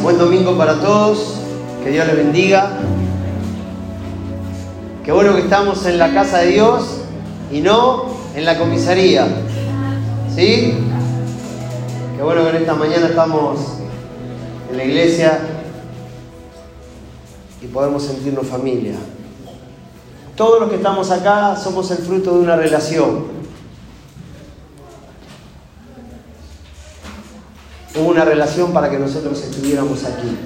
Buen 0.00 0.16
domingo 0.16 0.56
para 0.56 0.80
todos, 0.80 1.40
que 1.82 1.90
Dios 1.90 2.06
les 2.06 2.16
bendiga. 2.16 2.70
Qué 5.04 5.10
bueno 5.10 5.34
que 5.34 5.40
estamos 5.40 5.84
en 5.86 5.98
la 5.98 6.14
casa 6.14 6.38
de 6.38 6.52
Dios 6.52 7.00
y 7.50 7.62
no 7.62 8.04
en 8.36 8.44
la 8.44 8.56
comisaría. 8.60 9.26
¿Sí? 10.32 10.72
Qué 12.16 12.22
bueno 12.22 12.44
que 12.44 12.50
en 12.50 12.56
esta 12.58 12.74
mañana 12.74 13.08
estamos 13.08 13.58
en 14.70 14.76
la 14.76 14.84
iglesia 14.84 15.40
y 17.60 17.66
podemos 17.66 18.04
sentirnos 18.04 18.46
familia. 18.46 18.94
Todos 20.36 20.60
los 20.60 20.70
que 20.70 20.76
estamos 20.76 21.10
acá 21.10 21.56
somos 21.56 21.90
el 21.90 21.98
fruto 21.98 22.34
de 22.34 22.38
una 22.38 22.54
relación. 22.54 23.35
Hubo 27.98 28.10
una 28.10 28.24
relación 28.24 28.72
para 28.72 28.90
que 28.90 28.98
nosotros 28.98 29.42
estuviéramos 29.42 30.04
aquí. 30.04 30.36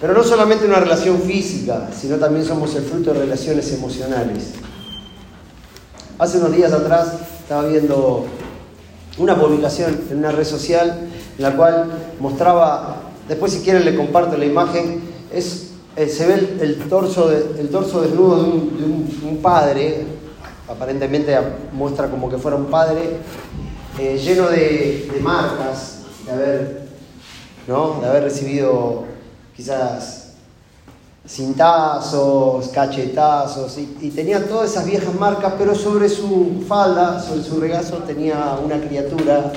Pero 0.00 0.14
no 0.14 0.22
solamente 0.22 0.64
una 0.64 0.78
relación 0.78 1.20
física, 1.22 1.88
sino 1.98 2.16
también 2.16 2.44
somos 2.44 2.74
el 2.76 2.84
fruto 2.84 3.12
de 3.12 3.20
relaciones 3.20 3.72
emocionales. 3.72 4.52
Hace 6.18 6.38
unos 6.38 6.52
días 6.52 6.72
atrás 6.72 7.14
estaba 7.40 7.66
viendo 7.66 8.26
una 9.18 9.36
publicación 9.36 10.00
en 10.10 10.18
una 10.18 10.30
red 10.30 10.44
social 10.44 11.08
en 11.36 11.42
la 11.42 11.56
cual 11.56 11.90
mostraba, 12.20 12.96
después 13.28 13.52
si 13.52 13.60
quieren 13.60 13.84
le 13.84 13.96
comparto 13.96 14.36
la 14.36 14.44
imagen, 14.44 15.00
es, 15.32 15.70
eh, 15.96 16.08
se 16.08 16.26
ve 16.26 16.56
el, 16.60 16.78
torso, 16.88 17.30
el 17.32 17.68
torso 17.68 18.00
desnudo 18.00 18.42
de, 18.42 18.50
un, 18.50 19.38
padre, 19.42 20.04
aparentemente 20.68 21.36
muestra 21.72 22.08
como 22.08 22.28
que 22.28 22.38
fuera 22.38 22.56
un 22.56 22.66
padre, 22.66 23.16
eh, 23.98 24.16
lleno 24.16 24.48
de, 24.48 25.10
de 25.12 25.20
marcas, 25.20 25.97
de 26.28 26.34
haber, 26.34 26.82
¿no? 27.66 28.00
de 28.00 28.06
haber 28.06 28.24
recibido 28.24 29.04
quizás 29.56 30.24
cintazos, 31.26 32.68
cachetazos, 32.68 33.76
y, 33.78 34.10
tenía 34.10 34.46
todas 34.46 34.70
esas 34.70 34.86
viejas 34.86 35.14
marcas, 35.14 35.54
pero 35.58 35.74
sobre 35.74 36.08
su 36.08 36.64
falda, 36.66 37.20
sobre 37.20 37.42
su 37.42 37.60
regazo, 37.60 37.98
tenía 37.98 38.58
una 38.64 38.80
criatura, 38.80 39.52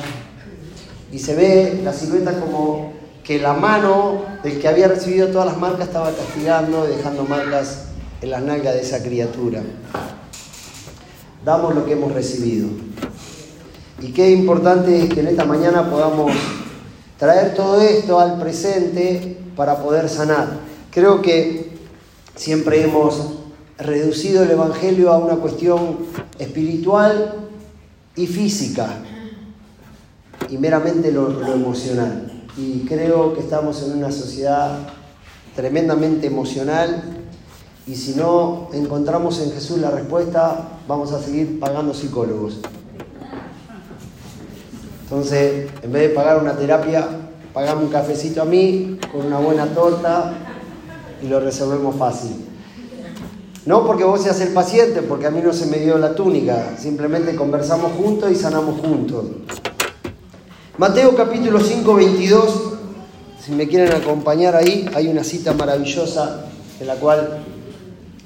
y 1.11 1.19
se 1.19 1.35
ve 1.35 1.81
la 1.83 1.93
silueta 1.93 2.39
como 2.39 2.93
que 3.23 3.39
la 3.39 3.53
mano 3.53 4.23
del 4.43 4.59
que 4.59 4.67
había 4.67 4.87
recibido 4.87 5.27
todas 5.29 5.47
las 5.47 5.57
marcas 5.57 5.87
estaba 5.87 6.11
castigando 6.11 6.85
y 6.89 6.97
dejando 6.97 7.23
marcas 7.23 7.85
en 8.21 8.31
las 8.31 8.41
nalgas 8.41 8.73
de 8.73 8.81
esa 8.81 9.01
criatura. 9.01 9.61
Damos 11.45 11.73
lo 11.73 11.85
que 11.85 11.93
hemos 11.93 12.11
recibido. 12.11 12.67
Y 14.01 14.11
qué 14.13 14.31
importante 14.31 15.03
es 15.03 15.13
que 15.13 15.19
en 15.19 15.27
esta 15.27 15.45
mañana 15.45 15.89
podamos 15.89 16.31
traer 17.21 17.53
todo 17.53 17.79
esto 17.79 18.19
al 18.19 18.39
presente 18.39 19.37
para 19.55 19.77
poder 19.77 20.09
sanar. 20.09 20.57
Creo 20.89 21.21
que 21.21 21.69
siempre 22.35 22.81
hemos 22.81 23.33
reducido 23.77 24.41
el 24.41 24.49
Evangelio 24.49 25.11
a 25.11 25.19
una 25.19 25.35
cuestión 25.35 25.97
espiritual 26.39 27.35
y 28.15 28.25
física 28.25 29.03
y 30.49 30.57
meramente 30.57 31.11
lo, 31.11 31.29
emocional. 31.53 32.43
Y 32.57 32.85
creo 32.87 33.35
que 33.35 33.41
estamos 33.41 33.83
en 33.83 33.99
una 33.99 34.11
sociedad 34.11 34.79
tremendamente 35.55 36.25
emocional 36.25 37.03
y 37.85 37.97
si 37.97 38.15
no 38.15 38.69
encontramos 38.73 39.39
en 39.41 39.51
Jesús 39.51 39.77
la 39.77 39.91
respuesta, 39.91 40.79
vamos 40.87 41.11
a 41.11 41.21
seguir 41.21 41.59
pagando 41.59 41.93
psicólogos. 41.93 42.61
Entonces, 45.11 45.69
en 45.83 45.91
vez 45.91 46.03
de 46.03 46.09
pagar 46.15 46.41
una 46.41 46.55
terapia, 46.55 47.05
pagamos 47.53 47.83
un 47.83 47.89
cafecito 47.89 48.41
a 48.41 48.45
mí 48.45 48.97
con 49.11 49.25
una 49.25 49.39
buena 49.39 49.65
torta 49.65 50.31
y 51.21 51.27
lo 51.27 51.41
resolvemos 51.41 51.97
fácil. 51.97 52.31
No 53.65 53.85
porque 53.85 54.05
vos 54.05 54.21
seas 54.21 54.39
el 54.39 54.53
paciente, 54.53 55.01
porque 55.01 55.27
a 55.27 55.29
mí 55.29 55.41
no 55.43 55.51
se 55.51 55.65
me 55.65 55.79
dio 55.79 55.97
la 55.97 56.15
túnica, 56.15 56.77
simplemente 56.79 57.35
conversamos 57.35 57.91
juntos 57.91 58.31
y 58.31 58.35
sanamos 58.35 58.79
juntos. 58.79 59.25
Mateo 60.77 61.13
capítulo 61.13 61.59
5, 61.59 61.93
22, 61.93 62.73
si 63.37 63.51
me 63.51 63.67
quieren 63.67 63.93
acompañar 63.93 64.55
ahí, 64.55 64.89
hay 64.95 65.09
una 65.09 65.25
cita 65.25 65.51
maravillosa 65.51 66.45
en 66.79 66.87
la 66.87 66.95
cual 66.95 67.43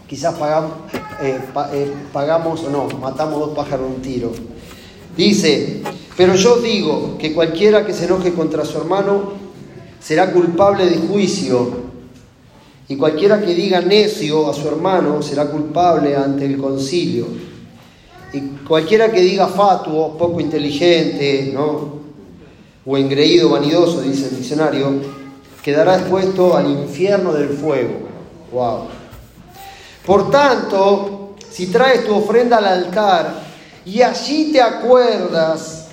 quizás 0.08 0.36
pagamos, 0.36 0.74
eh, 1.20 1.40
eh, 1.74 1.94
pagamos 2.14 2.64
o 2.64 2.70
no, 2.70 2.88
matamos 3.00 3.40
dos 3.40 3.56
pájaros 3.56 3.90
un 3.90 4.04
tiro. 4.04 4.32
Dice, 5.18 5.82
pero 6.16 6.36
yo 6.36 6.58
digo 6.58 7.18
que 7.18 7.34
cualquiera 7.34 7.86
que 7.86 7.94
se 7.94 8.06
enoje 8.06 8.34
contra 8.34 8.66
su 8.66 8.78
hermano 8.78 9.34
será 10.00 10.32
culpable 10.32 10.86
de 10.86 10.98
juicio, 10.98 11.86
y 12.88 12.96
cualquiera 12.98 13.42
que 13.42 13.56
diga 13.56 13.82
necio 13.82 14.50
a 14.50 14.54
su 14.54 14.68
hermano 14.68 15.22
será 15.22 15.48
culpable 15.48 16.16
ante 16.16 16.46
el 16.46 16.58
concilio. 16.58 17.26
Y 18.32 18.42
cualquiera 18.68 19.12
que 19.12 19.22
diga 19.22 19.48
fatuo, 19.48 20.16
poco 20.18 20.40
inteligente, 20.40 21.52
¿no? 21.54 22.06
o 22.86 22.98
engreído, 22.98 23.50
vanidoso, 23.50 24.02
dice 24.02 24.28
el 24.28 24.38
diccionario, 24.38 25.02
quedará 25.64 25.96
expuesto 25.96 26.56
al 26.56 26.70
infierno 26.70 27.34
del 27.34 27.50
fuego. 27.50 28.08
Wow. 28.52 28.82
Por 30.06 30.30
tanto, 30.30 31.36
si 31.50 31.68
traes 31.68 32.06
tu 32.06 32.14
ofrenda 32.14 32.58
al 32.58 32.66
altar 32.66 33.42
y 33.86 34.04
allí 34.04 34.52
te 34.52 34.62
acuerdas 34.62 35.85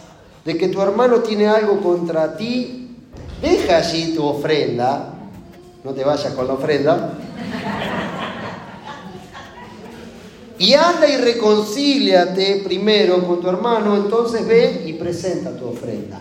de 0.45 0.59
que 0.59 0.69
tu 0.69 0.81
hermano 0.81 1.21
tiene 1.21 1.47
algo 1.47 1.81
contra 1.81 2.37
ti, 2.37 2.97
deja 3.41 3.79
allí 3.79 4.15
tu 4.15 4.25
ofrenda, 4.25 5.15
no 5.85 5.93
te 5.93 6.05
vayas 6.05 6.33
con 6.35 6.47
la 6.47 6.55
ofrenda, 6.55 7.19
y 10.59 10.75
anda 10.75 11.09
y 11.09 11.17
reconcíliate 11.17 12.63
primero 12.65 13.27
con 13.27 13.41
tu 13.41 13.49
hermano, 13.49 13.97
entonces 13.97 14.47
ve 14.47 14.85
y 14.87 14.93
presenta 14.93 15.57
tu 15.57 15.69
ofrenda. 15.69 16.21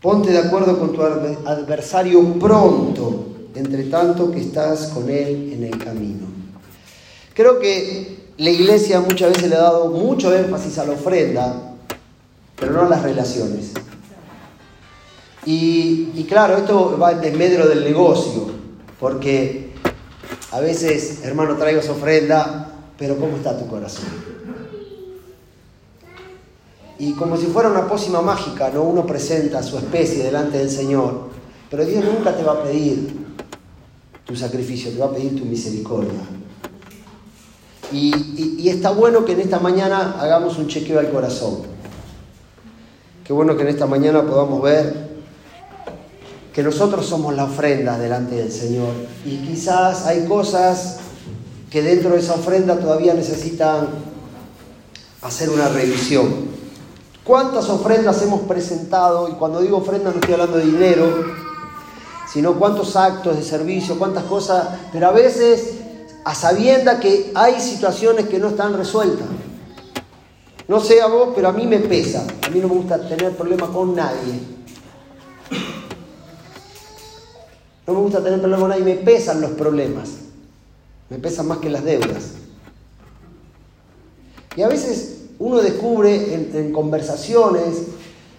Ponte 0.00 0.32
de 0.32 0.38
acuerdo 0.38 0.78
con 0.78 0.92
tu 0.92 1.02
adversario 1.02 2.24
pronto, 2.34 3.26
entre 3.54 3.84
tanto 3.84 4.30
que 4.32 4.40
estás 4.40 4.88
con 4.88 5.08
él 5.10 5.52
en 5.52 5.64
el 5.64 5.78
camino. 5.78 6.26
Creo 7.34 7.60
que 7.60 8.16
la 8.38 8.50
iglesia 8.50 9.00
muchas 9.00 9.34
veces 9.34 9.50
le 9.50 9.56
ha 9.56 9.62
dado 9.62 9.90
mucho 9.90 10.34
énfasis 10.34 10.78
a 10.78 10.86
la 10.86 10.92
ofrenda, 10.92 11.71
pero 12.62 12.74
no 12.74 12.88
las 12.88 13.02
relaciones. 13.02 13.72
Y, 15.44 16.24
claro, 16.28 16.56
esto 16.58 16.96
va 16.96 17.10
en 17.10 17.20
desmedro 17.20 17.66
del 17.66 17.82
negocio, 17.82 18.52
porque 19.00 19.72
a 20.52 20.60
veces, 20.60 21.24
hermano, 21.24 21.56
traigo 21.56 21.80
esa 21.80 21.90
ofrenda, 21.90 22.70
pero 22.96 23.16
¿cómo 23.16 23.36
está 23.36 23.58
tu 23.58 23.66
corazón? 23.66 24.04
Y 27.00 27.14
como 27.14 27.36
si 27.36 27.46
fuera 27.46 27.68
una 27.68 27.88
pócima 27.88 28.22
mágica, 28.22 28.70
¿no? 28.72 28.84
Uno 28.84 29.04
presenta 29.04 29.60
su 29.60 29.76
especie 29.76 30.22
delante 30.22 30.58
del 30.58 30.70
Señor, 30.70 31.30
pero 31.68 31.84
Dios 31.84 32.04
nunca 32.04 32.36
te 32.36 32.44
va 32.44 32.52
a 32.52 32.62
pedir 32.62 33.12
tu 34.24 34.36
sacrificio, 34.36 34.92
te 34.92 34.98
va 34.98 35.06
a 35.06 35.12
pedir 35.12 35.36
tu 35.36 35.44
misericordia. 35.44 36.20
Y, 37.92 38.68
está 38.68 38.92
bueno 38.92 39.24
que 39.24 39.32
en 39.32 39.40
esta 39.40 39.58
mañana 39.58 40.16
hagamos 40.20 40.56
un 40.58 40.68
chequeo 40.68 41.00
al 41.00 41.10
corazón. 41.10 41.71
Qué 43.24 43.32
bueno 43.32 43.56
que 43.56 43.62
en 43.62 43.68
esta 43.68 43.86
mañana 43.86 44.22
podamos 44.22 44.60
ver 44.62 45.12
que 46.52 46.62
nosotros 46.62 47.06
somos 47.06 47.34
la 47.34 47.44
ofrenda 47.44 47.96
delante 47.96 48.34
del 48.34 48.50
Señor. 48.50 48.90
Y 49.24 49.36
quizás 49.38 50.06
hay 50.06 50.26
cosas 50.26 50.98
que 51.70 51.82
dentro 51.82 52.10
de 52.10 52.18
esa 52.18 52.34
ofrenda 52.34 52.78
todavía 52.78 53.14
necesitan 53.14 53.88
hacer 55.22 55.50
una 55.50 55.68
revisión. 55.68 56.52
¿Cuántas 57.24 57.68
ofrendas 57.68 58.20
hemos 58.22 58.40
presentado? 58.42 59.28
Y 59.28 59.32
cuando 59.34 59.60
digo 59.60 59.76
ofrenda 59.78 60.10
no 60.10 60.16
estoy 60.16 60.34
hablando 60.34 60.56
de 60.58 60.64
dinero, 60.64 61.24
sino 62.30 62.54
cuántos 62.54 62.96
actos 62.96 63.36
de 63.36 63.44
servicio, 63.44 63.98
cuántas 63.98 64.24
cosas, 64.24 64.66
pero 64.92 65.06
a 65.06 65.12
veces 65.12 65.74
a 66.24 66.34
sabienda 66.34 66.98
que 66.98 67.30
hay 67.36 67.60
situaciones 67.60 68.28
que 68.28 68.40
no 68.40 68.48
están 68.48 68.76
resueltas. 68.76 69.28
No 70.68 70.80
sé 70.80 71.00
a 71.00 71.06
vos, 71.06 71.30
pero 71.34 71.48
a 71.48 71.52
mí 71.52 71.66
me 71.66 71.78
pesa. 71.78 72.24
A 72.46 72.50
mí 72.50 72.60
no 72.60 72.68
me 72.68 72.74
gusta 72.74 73.08
tener 73.08 73.36
problemas 73.36 73.70
con 73.70 73.94
nadie. 73.94 74.40
No 77.86 77.94
me 77.94 78.00
gusta 78.00 78.22
tener 78.22 78.38
problemas 78.38 78.60
con 78.60 78.70
nadie, 78.70 78.84
me 78.84 78.94
pesan 78.96 79.40
los 79.40 79.50
problemas. 79.52 80.10
Me 81.10 81.18
pesan 81.18 81.48
más 81.48 81.58
que 81.58 81.68
las 81.68 81.84
deudas. 81.84 82.32
Y 84.56 84.62
a 84.62 84.68
veces 84.68 85.22
uno 85.38 85.60
descubre 85.60 86.34
en, 86.34 86.72
conversaciones 86.72 87.82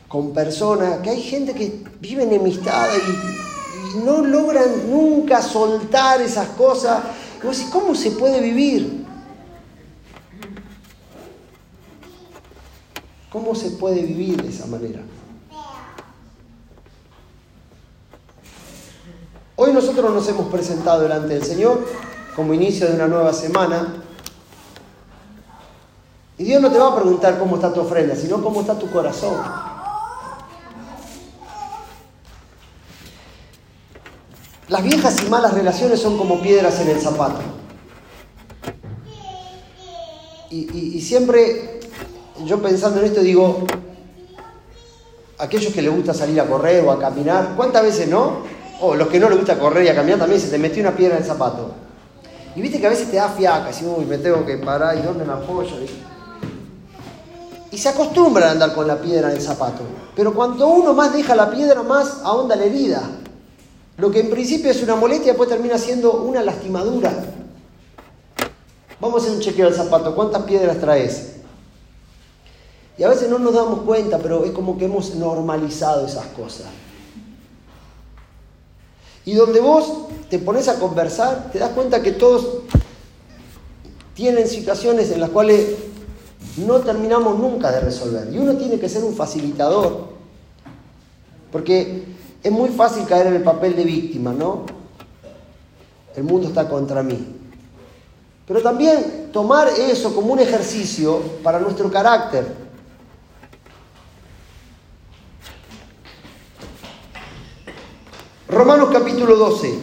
con 0.07 0.31
personas 0.31 0.99
que 0.99 1.09
hay 1.09 1.21
gente 1.21 1.53
que 1.53 1.83
vive 1.99 2.23
enemistada 2.23 2.93
y, 2.95 3.97
y 3.97 4.03
no 4.03 4.21
logran 4.21 4.89
nunca 4.89 5.41
soltar 5.41 6.21
esas 6.21 6.49
cosas 6.49 7.01
¿cómo 7.71 7.95
se 7.95 8.11
puede 8.11 8.39
vivir? 8.39 9.02
¿Cómo 13.33 13.55
se 13.55 13.71
puede 13.71 14.03
vivir 14.03 14.43
de 14.43 14.49
esa 14.49 14.67
manera? 14.67 15.01
Hoy 19.55 19.73
nosotros 19.73 20.13
nos 20.13 20.29
hemos 20.29 20.51
presentado 20.51 21.01
delante 21.01 21.33
del 21.33 21.43
Señor 21.43 21.83
como 22.35 22.53
inicio 22.53 22.87
de 22.87 22.93
una 22.93 23.07
nueva 23.07 23.33
semana. 23.33 24.03
Y 26.37 26.43
Dios 26.43 26.61
no 26.61 26.71
te 26.71 26.77
va 26.77 26.89
a 26.89 26.95
preguntar 26.95 27.39
cómo 27.39 27.55
está 27.55 27.73
tu 27.73 27.81
ofrenda, 27.81 28.15
sino 28.15 28.43
cómo 28.43 28.61
está 28.61 28.77
tu 28.77 28.91
corazón. 28.91 29.41
Las 34.67 34.83
viejas 34.83 35.23
y 35.23 35.29
malas 35.29 35.55
relaciones 35.55 35.99
son 35.99 36.19
como 36.19 36.39
piedras 36.39 36.79
en 36.81 36.89
el 36.89 37.01
zapato. 37.01 37.41
Y, 40.51 41.01
siempre 41.01 41.72
yo 42.45 42.61
pensando 42.61 42.99
en 42.99 43.05
esto 43.05 43.21
digo, 43.21 43.65
aquellos 45.37 45.73
que 45.73 45.81
les 45.81 45.93
gusta 45.93 46.13
salir 46.13 46.39
a 46.41 46.45
correr 46.45 46.83
o 46.85 46.91
a 46.91 46.99
caminar, 46.99 47.53
¿cuántas 47.55 47.83
veces 47.83 48.07
no? 48.07 48.37
O 48.81 48.95
los 48.95 49.07
que 49.07 49.19
no 49.19 49.29
les 49.29 49.37
gusta 49.37 49.59
correr 49.59 49.85
y 49.85 49.89
a 49.89 49.95
caminar 49.95 50.19
también 50.19 50.41
se 50.41 50.49
te 50.49 50.57
metió 50.57 50.81
una 50.81 50.95
piedra 50.95 51.15
en 51.15 51.21
el 51.21 51.27
zapato. 51.27 51.71
Y 52.55 52.61
viste 52.61 52.79
que 52.79 52.87
a 52.87 52.89
veces 52.89 53.09
te 53.09 53.17
da 53.17 53.29
fiaca, 53.29 53.69
así, 53.69 53.85
uy, 53.85 54.05
me 54.05 54.17
tengo 54.17 54.45
que 54.45 54.57
parar, 54.57 54.97
¿y 54.97 55.01
dónde 55.01 55.25
me 55.25 55.33
apoyo? 55.33 55.75
Y 57.71 57.77
se 57.77 57.89
acostumbran 57.89 58.49
a 58.49 58.51
andar 58.51 58.73
con 58.75 58.87
la 58.87 58.97
piedra 58.97 59.31
en 59.31 59.37
el 59.37 59.41
zapato. 59.41 59.81
Pero 60.15 60.33
cuando 60.33 60.67
uno 60.67 60.93
más 60.93 61.13
deja 61.13 61.35
la 61.35 61.49
piedra, 61.49 61.81
más 61.81 62.19
ahonda 62.23 62.55
la 62.55 62.65
herida. 62.65 63.01
Lo 63.97 64.11
que 64.11 64.19
en 64.19 64.29
principio 64.29 64.69
es 64.69 64.83
una 64.83 64.95
molestia, 64.95 65.31
después 65.31 65.49
termina 65.49 65.77
siendo 65.77 66.13
una 66.13 66.43
lastimadura. 66.43 67.11
Vamos 68.99 69.21
a 69.21 69.25
hacer 69.25 69.35
un 69.35 69.41
chequeo 69.41 69.65
del 69.65 69.75
zapato. 69.75 70.13
¿Cuántas 70.13 70.43
piedras 70.43 70.79
traes? 70.79 71.33
Y 72.97 73.03
a 73.03 73.09
veces 73.09 73.29
no 73.29 73.39
nos 73.39 73.53
damos 73.53 73.81
cuenta, 73.81 74.19
pero 74.19 74.45
es 74.45 74.51
como 74.51 74.77
que 74.77 74.85
hemos 74.85 75.15
normalizado 75.15 76.05
esas 76.05 76.27
cosas. 76.27 76.67
Y 79.25 79.33
donde 79.33 79.59
vos 79.59 80.07
te 80.29 80.37
pones 80.39 80.67
a 80.67 80.79
conversar, 80.79 81.49
te 81.51 81.59
das 81.59 81.71
cuenta 81.71 82.01
que 82.01 82.11
todos 82.11 82.45
tienen 84.13 84.47
situaciones 84.47 85.11
en 85.11 85.21
las 85.21 85.29
cuales 85.29 85.75
no 86.57 86.79
terminamos 86.81 87.39
nunca 87.39 87.71
de 87.71 87.79
resolver. 87.79 88.29
Y 88.31 88.37
uno 88.37 88.55
tiene 88.55 88.79
que 88.79 88.89
ser 88.89 89.03
un 89.03 89.15
facilitador. 89.15 90.13
Porque 91.51 92.03
es 92.43 92.51
muy 92.51 92.69
fácil 92.69 93.05
caer 93.05 93.27
en 93.27 93.35
el 93.35 93.43
papel 93.43 93.75
de 93.75 93.83
víctima, 93.83 94.33
¿no? 94.33 94.65
El 96.15 96.23
mundo 96.23 96.47
está 96.49 96.67
contra 96.67 97.01
mí. 97.01 97.25
Pero 98.45 98.61
también 98.61 99.29
tomar 99.31 99.69
eso 99.69 100.13
como 100.13 100.33
un 100.33 100.39
ejercicio 100.39 101.21
para 101.41 101.59
nuestro 101.59 101.89
carácter. 101.89 102.45
Romanos 108.47 108.89
capítulo 108.91 109.37
12. 109.37 109.73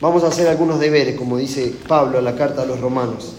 Vamos 0.00 0.24
a 0.24 0.28
hacer 0.28 0.48
algunos 0.48 0.80
deberes, 0.80 1.16
como 1.16 1.36
dice 1.36 1.74
Pablo 1.86 2.18
en 2.18 2.24
la 2.24 2.34
carta 2.34 2.62
a 2.62 2.66
los 2.66 2.80
romanos. 2.80 3.34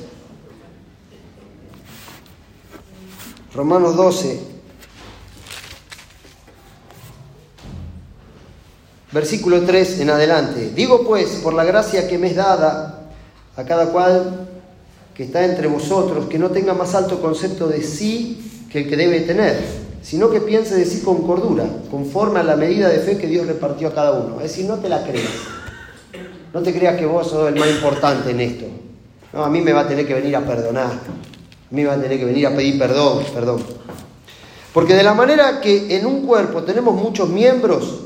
Romanos 3.54 3.96
12. 3.96 4.40
Versículo 9.12 9.64
3 9.64 10.02
en 10.02 10.10
adelante. 10.12 10.72
Digo 10.76 11.04
pues, 11.06 11.40
por 11.44 11.54
la 11.54 11.64
gracia 11.64 12.08
que 12.08 12.20
me 12.20 12.28
es 12.28 12.36
dada 12.36 13.10
a 13.56 13.64
cada 13.64 13.88
cual 13.92 14.50
que 15.16 15.24
está 15.24 15.46
entre 15.46 15.68
vosotros, 15.68 16.28
que 16.28 16.38
no 16.38 16.52
tenga 16.52 16.74
más 16.74 16.94
alto 16.94 17.22
concepto 17.22 17.68
de 17.68 17.82
sí 17.82 18.68
que 18.70 18.80
el 18.80 18.90
que 18.90 18.98
debe 18.98 19.22
tener 19.22 19.85
sino 20.06 20.30
que 20.30 20.40
piense 20.40 20.76
de 20.76 20.86
sí 20.86 21.02
con 21.02 21.24
cordura, 21.24 21.68
conforme 21.90 22.40
a 22.40 22.44
la 22.44 22.56
medida 22.56 22.90
de 22.90 23.00
fe 23.00 23.18
que 23.18 23.26
Dios 23.26 23.48
repartió 23.48 23.88
a 23.88 23.96
cada 23.96 24.12
uno. 24.12 24.36
Es 24.36 24.52
decir, 24.52 24.66
no 24.66 24.76
te 24.76 24.88
la 24.88 25.04
creas. 25.04 25.32
No 26.54 26.62
te 26.62 26.72
creas 26.76 26.96
que 27.00 27.08
vos 27.08 27.28
sos 27.28 27.50
el 27.50 27.60
más 27.60 27.68
importante 27.68 28.30
en 28.30 28.40
esto. 28.40 28.66
No, 29.34 29.44
a 29.44 29.50
mí 29.50 29.62
me 29.62 29.74
va 29.74 29.82
a 29.82 29.88
tener 29.88 30.06
que 30.06 30.14
venir 30.14 30.36
a 30.36 30.46
perdonar. 30.46 30.92
A 30.92 31.74
mí 31.76 31.82
me 31.82 31.86
va 31.86 31.94
a 31.94 32.00
tener 32.00 32.20
que 32.20 32.26
venir 32.26 32.46
a 32.46 32.56
pedir 32.56 32.78
perdón, 32.78 33.24
perdón. 33.34 33.64
Porque 34.76 34.94
de 34.94 35.02
la 35.02 35.16
manera 35.16 35.60
que 35.60 35.98
en 35.98 36.06
un 36.06 36.24
cuerpo 36.28 36.62
tenemos 36.62 36.94
muchos 36.94 37.28
miembros, 37.30 38.02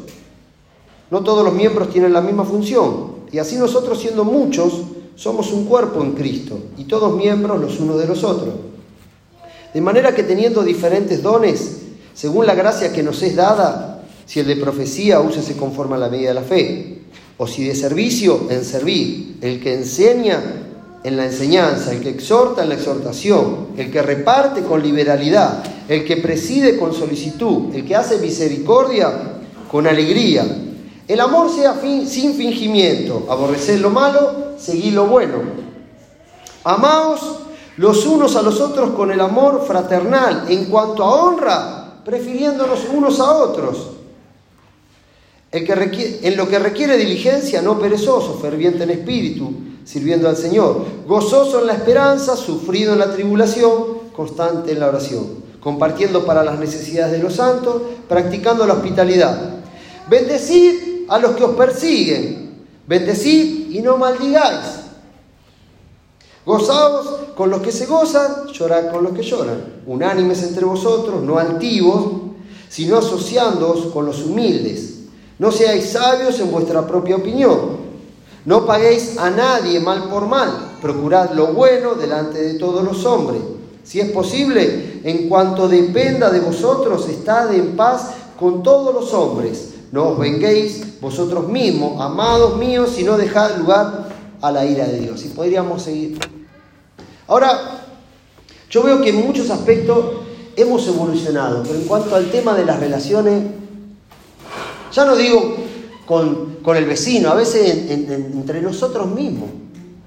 no 1.12 1.22
todos 1.22 1.44
los 1.44 1.54
miembros 1.54 1.90
tienen 1.90 2.14
la 2.14 2.22
misma 2.22 2.46
función. 2.46 3.26
Y 3.30 3.40
así 3.40 3.58
nosotros 3.58 4.00
siendo 4.00 4.24
muchos, 4.24 4.84
somos 5.16 5.52
un 5.52 5.66
cuerpo 5.66 6.02
en 6.02 6.14
Cristo 6.14 6.58
y 6.78 6.86
todos 6.86 7.14
miembros 7.14 7.60
los 7.60 7.78
unos 7.82 8.00
de 8.00 8.08
los 8.08 8.24
otros. 8.24 8.54
De 9.74 9.82
manera 9.82 10.16
que 10.16 10.24
teniendo 10.24 10.64
diferentes 10.64 11.22
dones, 11.22 11.89
según 12.14 12.46
la 12.46 12.56
gracia 12.56 12.92
que 12.92 13.04
nos 13.04 13.22
es 13.22 13.36
dada, 13.36 14.00
si 14.30 14.40
el 14.40 14.46
de 14.46 14.58
profecía, 14.58 15.22
úsese 15.22 15.58
conforme 15.58 15.96
a 15.96 15.98
la 15.98 16.08
medida 16.08 16.30
de 16.30 16.36
la 16.36 16.44
fe. 16.44 17.00
O 17.38 17.48
si 17.48 17.64
de 17.64 17.74
servicio, 17.74 18.46
en 18.52 18.64
servir. 18.64 19.38
El 19.42 19.60
que 19.60 19.74
enseña, 19.74 20.40
en 21.04 21.18
la 21.18 21.26
enseñanza. 21.26 21.92
El 21.92 22.02
que 22.02 22.10
exhorta, 22.10 22.62
en 22.62 22.70
la 22.70 22.76
exhortación. 22.76 23.70
El 23.76 23.90
que 23.90 24.04
reparte 24.04 24.62
con 24.62 24.84
liberalidad. 24.84 25.64
El 25.88 26.06
que 26.06 26.18
preside 26.18 26.78
con 26.78 26.94
solicitud. 26.94 27.74
El 27.74 27.86
que 27.86 27.96
hace 27.96 28.20
misericordia 28.20 29.12
con 29.72 29.88
alegría. 29.88 30.46
El 31.08 31.20
amor 31.22 31.50
sea 31.50 31.82
sin 31.82 32.36
fingimiento. 32.36 33.26
Aborrecer 33.32 33.80
lo 33.80 33.90
malo, 33.90 34.54
seguir 34.60 34.94
lo 34.94 35.08
bueno. 35.08 35.38
Amaos 36.64 37.40
los 37.78 38.06
unos 38.06 38.36
a 38.36 38.44
los 38.44 38.62
otros 38.62 38.92
con 38.92 39.10
el 39.10 39.22
amor 39.22 39.66
fraternal. 39.66 40.46
En 40.50 40.66
cuanto 40.66 41.04
a 41.04 41.16
honra, 41.16 41.79
prefiriéndonos 42.10 42.88
unos 42.92 43.20
a 43.20 43.32
otros. 43.34 43.92
El 45.52 45.64
que 45.66 46.20
en 46.24 46.38
lo 46.38 46.48
que 46.48 46.58
requiere 46.58 46.98
diligencia, 46.98 47.62
no 47.62 47.80
perezoso, 47.80 48.40
ferviente 48.42 48.84
en 48.84 48.90
espíritu, 48.90 49.52
sirviendo 49.86 50.28
al 50.28 50.36
Señor, 50.36 50.86
gozoso 51.06 51.60
en 51.60 51.68
la 51.68 51.74
esperanza, 51.74 52.36
sufrido 52.36 52.94
en 52.94 53.00
la 53.00 53.14
tribulación, 53.14 54.10
constante 54.16 54.72
en 54.72 54.80
la 54.80 54.88
oración, 54.88 55.28
compartiendo 55.60 56.26
para 56.26 56.44
las 56.44 56.58
necesidades 56.58 57.12
de 57.12 57.20
los 57.20 57.36
santos, 57.36 57.82
practicando 58.08 58.66
la 58.66 58.74
hospitalidad. 58.74 59.58
Bendecid 60.10 61.06
a 61.10 61.20
los 61.20 61.36
que 61.36 61.44
os 61.44 61.56
persiguen, 61.56 62.64
bendecid 62.88 63.70
y 63.70 63.82
no 63.84 63.98
maldigáis. 63.98 64.79
Gozaos 66.46 67.08
con 67.36 67.50
los 67.50 67.62
que 67.62 67.72
se 67.72 67.86
gozan, 67.86 68.48
llorad 68.48 68.92
con 68.92 69.04
los 69.04 69.14
que 69.14 69.24
lloran. 69.24 69.82
Unánimes 69.86 70.44
entre 70.44 70.66
vosotros, 70.66 71.22
no 71.22 71.38
altivos, 71.38 72.06
sino 72.70 72.98
asociándoos 72.98 73.88
con 73.88 74.06
los 74.06 74.24
humildes. 74.24 74.96
No 75.38 75.52
seáis 75.52 75.92
sabios 75.92 76.40
en 76.40 76.52
vuestra 76.52 76.86
propia 76.86 77.16
opinión. 77.16 77.90
No 78.46 78.66
paguéis 78.66 79.18
a 79.18 79.30
nadie 79.30 79.80
mal 79.80 80.10
por 80.10 80.28
mal. 80.28 80.78
Procurad 80.82 81.32
lo 81.32 81.48
bueno 81.48 81.96
delante 81.96 82.42
de 82.42 82.54
todos 82.56 82.84
los 82.84 83.06
hombres. 83.06 83.42
Si 83.84 84.00
es 84.00 84.12
posible, 84.12 85.02
en 85.04 85.28
cuanto 85.30 85.68
dependa 85.68 86.30
de 86.30 86.40
vosotros, 86.40 87.08
estad 87.10 87.54
en 87.54 87.76
paz 87.76 88.12
con 88.40 88.64
todos 88.64 88.94
los 88.94 89.14
hombres. 89.14 89.74
No 89.92 90.10
os 90.10 90.20
venguéis 90.20 91.02
vosotros 91.02 91.48
mismos, 91.48 92.00
amados 92.00 92.58
míos, 92.58 92.92
sino 92.96 93.18
dejad 93.18 93.58
lugar 93.58 94.10
a 94.42 94.52
la 94.52 94.66
ira 94.66 94.86
de 94.88 95.00
Dios. 95.00 95.24
Y 95.26 95.30
podríamos 95.30 95.84
seguir. 95.84 96.20
Ahora, 97.28 97.82
yo 98.70 98.84
veo 98.84 99.02
que 99.02 99.10
en 99.10 99.26
muchos 99.26 99.50
aspectos 99.50 100.22
hemos 100.56 100.88
evolucionado, 100.88 101.64
pero 101.64 101.76
en 101.76 101.86
cuanto 101.86 102.16
al 102.16 102.30
tema 102.30 102.54
de 102.54 102.66
las 102.66 102.80
relaciones, 102.80 103.44
ya 104.92 105.06
no 105.06 105.16
digo 105.16 105.56
con, 106.06 106.50
el 106.76 106.86
vecino, 106.86 107.30
a 107.30 107.36
veces 107.36 107.90
entre 107.90 108.62
nosotros 108.62 109.08
mismos, 109.08 109.50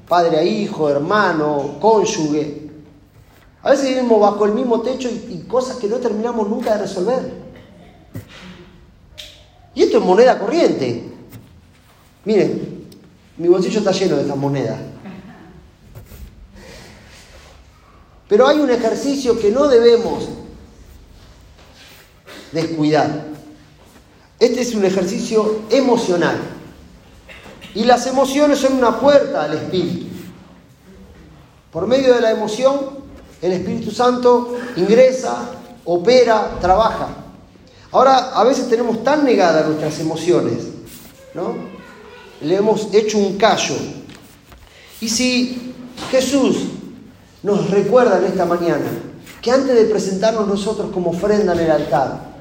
padre 0.09 0.39
a 0.39 0.45
hijo, 0.45 0.89
hermano, 0.89 1.77
cónyuge, 1.81 2.71
a 3.63 3.71
veces 3.71 3.89
vivimos 3.89 4.21
bajo 4.21 4.45
el 4.45 4.53
mismo 4.53 4.81
techo 4.81 5.09
y, 5.09 5.35
y 5.35 5.47
cosas 5.49 5.77
que 5.77 5.89
no 5.89 5.97
terminamos 5.97 6.49
nunca 6.49 6.75
de 6.77 6.83
resolver. 6.83 7.33
Y 9.75 9.83
esto 9.83 9.99
es 9.99 10.05
moneda 10.05 10.39
corriente. 10.39 11.05
Miren, 12.25 12.72
mi 13.37 13.49
bolsillo 13.49 13.79
está 13.79 13.93
lleno 13.93 14.17
de 14.17 14.23
estas 14.23 14.37
monedas. 14.37 14.79
Pero 18.29 18.47
hay 18.47 18.61
un 18.61 18.71
ejercicio 18.71 19.39
que 19.39 19.51
no 19.51 19.69
debemos 19.69 20.29
descuidar. 22.53 23.27
Este 24.39 24.63
es 24.63 24.75
un 24.75 24.85
ejercicio 24.85 25.63
emocional. 25.71 26.39
Y 27.75 27.85
las 27.85 28.07
emociones 28.07 28.59
son 28.59 28.75
una 28.75 28.99
puerta 28.99 29.45
al 29.45 29.55
Espíritu. 29.55 30.07
Por 31.71 31.87
medio 31.87 32.15
de 32.15 32.21
la 32.21 32.31
emoción, 32.31 33.03
el 33.41 33.53
Espíritu 33.53 33.91
Santo 33.91 34.57
ingresa, 34.77 35.51
opera, 35.85 36.59
trabaja. 36.61 37.09
Ahora, 37.91 38.33
a 38.35 38.45
veces 38.45 38.69
tenemos 38.69 39.03
tan 39.03 39.25
negadas 39.25 39.67
nuestras 39.67 39.99
emociones, 40.01 40.69
¿no? 41.35 41.72
Le 42.43 42.57
hemos 42.57 42.93
hecho 42.93 43.19
un 43.19 43.37
callo. 43.37 43.75
Y 45.01 45.09
si 45.09 45.75
Jesús 46.11 46.65
nos 47.43 47.71
recuerda 47.71 48.19
en 48.19 48.25
esta 48.25 48.45
mañana 48.45 48.87
que 49.41 49.51
antes 49.51 49.75
de 49.75 49.85
presentarnos 49.87 50.47
nosotros 50.47 50.91
como 50.93 51.11
ofrenda 51.11 51.53
en 51.55 51.61
el 51.61 51.71
altar, 51.71 52.33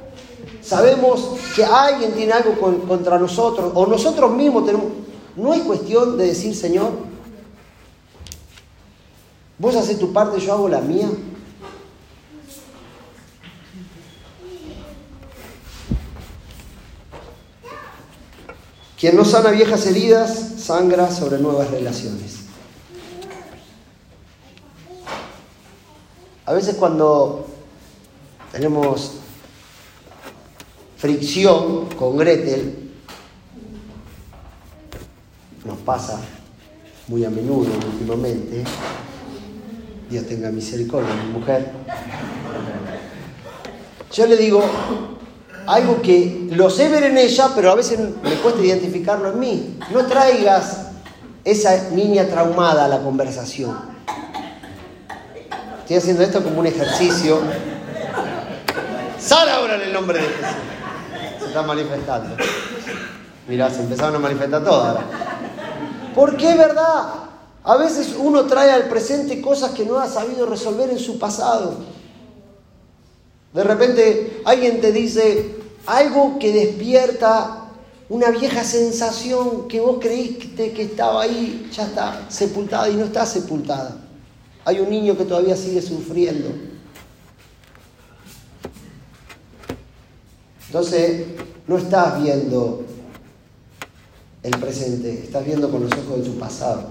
sabemos 0.62 1.38
que 1.56 1.64
alguien 1.64 2.14
tiene 2.14 2.34
algo 2.34 2.56
contra 2.88 3.18
nosotros 3.18 3.72
o 3.76 3.86
nosotros 3.88 4.32
mismos 4.32 4.66
tenemos... 4.66 4.88
No 5.36 5.54
hay 5.54 5.62
cuestión 5.62 6.18
de 6.18 6.28
decir, 6.28 6.56
Señor, 6.56 6.92
vos 9.58 9.76
haces 9.76 9.98
tu 9.98 10.12
parte, 10.12 10.40
yo 10.40 10.54
hago 10.54 10.68
la 10.68 10.82
mía. 10.82 11.10
Quien 19.02 19.16
no 19.16 19.26
sana 19.26 19.50
viejas 19.50 19.88
heridas, 19.88 20.32
sangra 20.60 21.10
sobre 21.10 21.40
nuevas 21.40 21.72
relaciones. 21.72 22.42
A 26.46 26.54
veces 26.54 26.76
cuando 26.76 27.48
tenemos 28.52 29.14
fricción 30.98 31.88
con 31.98 32.16
Gretel, 32.16 32.92
nos 35.66 35.80
pasa 35.80 36.22
muy 37.08 37.26
a 37.26 37.32
menudo 37.32 37.72
últimamente, 37.94 38.64
Dios 40.12 40.28
tenga 40.28 40.52
misericordia, 40.52 41.12
mi 41.26 41.40
mujer, 41.40 41.72
yo 44.12 44.28
le 44.28 44.38
digo 44.38 44.62
algo 45.68 46.02
que 46.02 46.48
lo 46.52 46.70
sé 46.70 46.90
ver 46.90 47.04
en 47.04 47.18
ella, 47.18 47.50
pero 47.56 47.72
a 47.72 47.76
veces 47.76 48.00
me 48.00 48.36
cuesta 48.36 48.62
identificarlo 48.62 49.32
en 49.32 49.40
mí. 49.40 49.80
No 49.92 50.06
traigas 50.06 50.88
esa 51.44 51.90
niña 51.92 52.26
traumada 52.28 52.86
a 52.86 52.88
la 52.88 53.00
conversación. 53.00 53.76
Estoy 55.82 55.98
haciendo 55.98 56.24
esto 56.24 56.44
como 56.44 56.60
un 56.60 56.68
ejercicio. 56.68 57.40
Sal 59.20 59.50
ahora 59.50 59.76
en 59.76 59.82
el 59.82 59.94
nombre 59.94 60.20
de 60.20 60.28
Jesús. 60.28 60.56
Se 61.40 61.46
está 61.48 61.62
manifestando. 61.64 62.36
Mirá, 63.48 63.70
se 63.70 63.82
empezaron 63.82 64.16
a 64.16 64.20
manifestar 64.20 64.64
todas. 64.64 64.98
Porque 66.16 66.50
es 66.50 66.58
verdad. 66.58 67.14
A 67.64 67.76
veces 67.78 68.16
uno 68.18 68.46
trae 68.46 68.72
al 68.72 68.86
presente 68.86 69.42
cosas 69.42 69.72
que 69.72 69.86
no 69.86 70.00
ha 70.00 70.08
sabido 70.08 70.46
resolver 70.46 70.90
en 70.90 70.98
su 70.98 71.20
pasado. 71.20 71.76
De 73.54 73.64
repente 73.64 74.42
alguien 74.46 74.80
te 74.80 74.92
dice 74.92 75.56
algo 75.86 76.40
que 76.40 76.54
despierta 76.54 77.62
una 78.10 78.30
vieja 78.30 78.64
sensación 78.64 79.68
que 79.68 79.80
vos 79.80 79.98
creíste 80.02 80.74
que 80.74 80.84
estaba 80.84 81.24
ahí, 81.24 81.70
ya 81.72 81.86
está 81.86 82.26
sepultada 82.30 82.90
y 82.90 82.96
no 82.96 83.06
está 83.06 83.26
sepultada. 83.26 83.98
Hay 84.66 84.80
un 84.80 84.90
niño 84.90 85.18
que 85.18 85.26
todavía 85.26 85.56
sigue 85.56 85.82
sufriendo. 85.82 86.50
Entonces, 90.68 91.26
no 91.68 91.78
estás 91.78 92.22
viendo 92.22 92.86
el 94.44 94.58
presente, 94.60 95.24
estás 95.24 95.46
viendo 95.46 95.70
con 95.70 95.84
los 95.84 95.92
ojos 95.94 96.18
de 96.18 96.24
tu 96.24 96.38
pasado. 96.38 96.90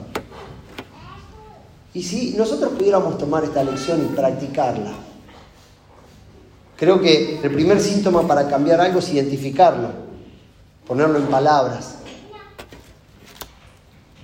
Y 1.92 2.02
si 2.02 2.30
nosotros 2.32 2.72
pudiéramos 2.72 3.18
tomar 3.18 3.44
esta 3.44 3.64
lección 3.64 4.02
y 4.02 4.16
practicarla, 4.16 5.09
creo 6.80 6.98
que 6.98 7.38
el 7.42 7.50
primer 7.52 7.78
síntoma 7.78 8.26
para 8.26 8.48
cambiar 8.48 8.80
algo 8.80 9.00
es 9.00 9.10
identificarlo, 9.10 9.90
ponerlo 10.86 11.18
en 11.18 11.26
palabras. 11.26 11.96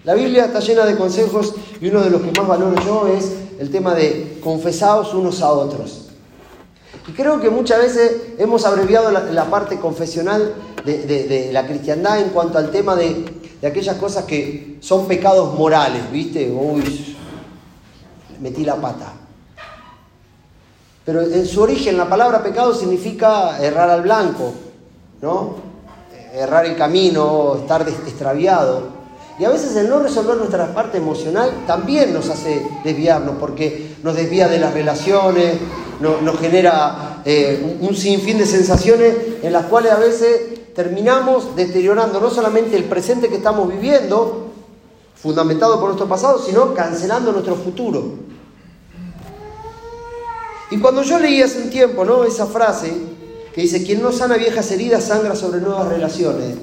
La 0.04 0.14
Biblia 0.14 0.46
está 0.46 0.60
llena 0.60 0.86
de 0.86 0.96
consejos 0.96 1.54
y 1.82 1.88
uno 1.88 2.00
de 2.00 2.08
los 2.08 2.22
que 2.22 2.32
más 2.32 2.48
valoro 2.48 2.82
yo 2.82 3.08
es 3.08 3.30
el 3.60 3.70
tema 3.70 3.94
de 3.94 4.38
confesados 4.42 5.12
unos 5.12 5.42
a 5.42 5.50
otros. 5.52 6.08
Y 7.06 7.12
creo 7.12 7.40
que 7.42 7.50
muchas 7.50 7.78
veces 7.78 8.22
hemos 8.38 8.64
abreviado 8.64 9.10
la, 9.10 9.50
parte 9.50 9.78
confesional 9.78 10.54
de, 10.86 11.50
la 11.52 11.66
cristiandad 11.66 12.22
en 12.22 12.30
cuanto 12.30 12.56
al 12.56 12.70
tema 12.70 12.96
de, 12.96 13.34
aquellas 13.66 13.96
cosas 13.96 14.24
que 14.24 14.78
son 14.80 15.06
pecados 15.06 15.58
morales, 15.58 16.10
¿viste? 16.10 16.50
Uy, 16.50 17.16
metí 18.40 18.64
la 18.64 18.76
pata. 18.76 19.25
Pero 21.06 21.22
en 21.22 21.46
su 21.46 21.62
origen 21.62 21.96
la 21.96 22.08
palabra 22.08 22.42
pecado 22.42 22.74
significa 22.74 23.62
errar 23.62 23.88
al 23.88 24.02
blanco, 24.02 24.52
¿no? 25.22 25.54
Errar 26.34 26.66
el 26.66 26.76
camino, 26.76 27.58
estar 27.60 27.88
extraviado. 27.88 28.96
Y 29.38 29.44
a 29.44 29.50
veces 29.50 29.76
el 29.76 29.88
no 29.88 30.00
resolver 30.00 30.36
nuestra 30.36 30.74
parte 30.74 30.98
emocional 30.98 31.62
también 31.64 32.12
nos 32.12 32.28
hace 32.28 32.66
desviarnos, 32.82 33.36
porque 33.38 33.94
nos 34.02 34.16
desvía 34.16 34.48
de 34.48 34.58
las 34.58 34.74
relaciones, 34.74 35.54
nos 36.00 36.40
genera 36.40 37.22
eh, 37.24 37.78
un, 37.80 37.94
sinfín 37.94 38.38
de 38.38 38.46
sensaciones 38.46 39.14
en 39.42 39.52
las 39.52 39.66
cuales 39.66 39.92
a 39.92 39.98
veces 39.98 40.74
terminamos 40.74 41.54
deteriorando 41.54 42.20
no 42.20 42.30
solamente 42.30 42.76
el 42.76 42.84
presente 42.84 43.28
que 43.28 43.36
estamos 43.36 43.68
viviendo, 43.68 44.48
fundamentado 45.14 45.78
por 45.78 45.90
nuestro 45.90 46.08
pasado, 46.08 46.40
sino 46.40 46.74
cancelando 46.74 47.30
nuestro 47.30 47.54
futuro. 47.54 48.26
Y 50.70 50.78
cuando 50.78 51.02
yo 51.02 51.18
leí 51.18 51.42
hace 51.42 51.62
un 51.62 51.70
tiempo 51.70 52.04
¿no? 52.04 52.24
esa 52.24 52.46
frase 52.46 52.92
que 53.54 53.62
dice, 53.62 53.84
quien 53.84 54.02
no 54.02 54.12
sana 54.12 54.36
viejas 54.36 54.70
heridas 54.70 55.04
sangra 55.04 55.34
sobre 55.34 55.60
nuevas 55.60 55.88
relaciones, 55.88 56.56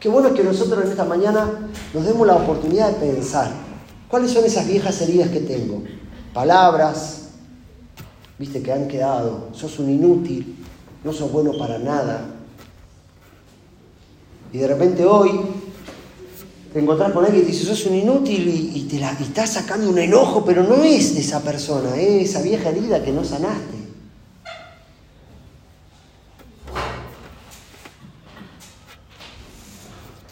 Qué 0.00 0.08
bueno 0.08 0.32
que 0.32 0.44
nosotros 0.44 0.84
en 0.84 0.90
esta 0.90 1.04
mañana 1.04 1.70
nos 1.92 2.04
demos 2.04 2.24
la 2.24 2.36
oportunidad 2.36 2.92
de 2.92 3.06
pensar 3.06 3.50
cuáles 4.08 4.30
son 4.30 4.44
esas 4.44 4.66
viejas 4.68 5.00
heridas 5.00 5.30
que 5.30 5.40
tengo. 5.40 5.82
Palabras, 6.32 7.30
viste, 8.38 8.62
que 8.62 8.72
han 8.72 8.86
quedado. 8.86 9.48
Sos 9.52 9.80
un 9.80 9.90
inútil, 9.90 10.64
no 11.02 11.12
sos 11.12 11.32
bueno 11.32 11.50
para 11.58 11.80
nada. 11.80 12.26
Y 14.52 14.58
de 14.58 14.68
repente 14.68 15.04
hoy 15.04 15.40
te 16.72 16.80
encontrás 16.80 17.12
con 17.12 17.24
alguien 17.24 17.42
y 17.42 17.46
te 17.46 17.52
dice, 17.52 17.64
sos 17.64 17.86
un 17.86 17.94
inútil 17.94 18.72
y, 18.74 18.82
te 18.82 18.98
la, 18.98 19.12
estás 19.12 19.54
sacando 19.54 19.88
un 19.88 19.98
enojo, 19.98 20.44
pero 20.44 20.62
no 20.62 20.84
es 20.84 21.14
de 21.14 21.20
esa 21.20 21.42
persona, 21.42 21.96
es 21.96 22.30
esa 22.30 22.42
vieja 22.42 22.68
herida 22.68 23.02
que 23.02 23.12
no 23.12 23.24
sanaste. 23.24 23.78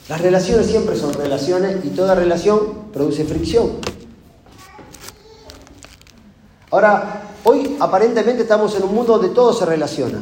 Las 0.08 0.20
relaciones 0.20 0.66
siempre 0.66 0.96
son 0.96 1.14
relaciones 1.14 1.84
y 1.84 1.88
toda 1.88 2.14
relación 2.14 2.92
produce 2.92 3.24
fricción. 3.24 3.72
Ahora, 6.70 7.22
hoy 7.44 7.76
aparentemente 7.80 8.42
estamos 8.42 8.76
en 8.76 8.84
un 8.84 8.94
mundo 8.94 9.14
donde 9.14 9.34
todo 9.34 9.52
se 9.52 9.64
relaciona. 9.64 10.20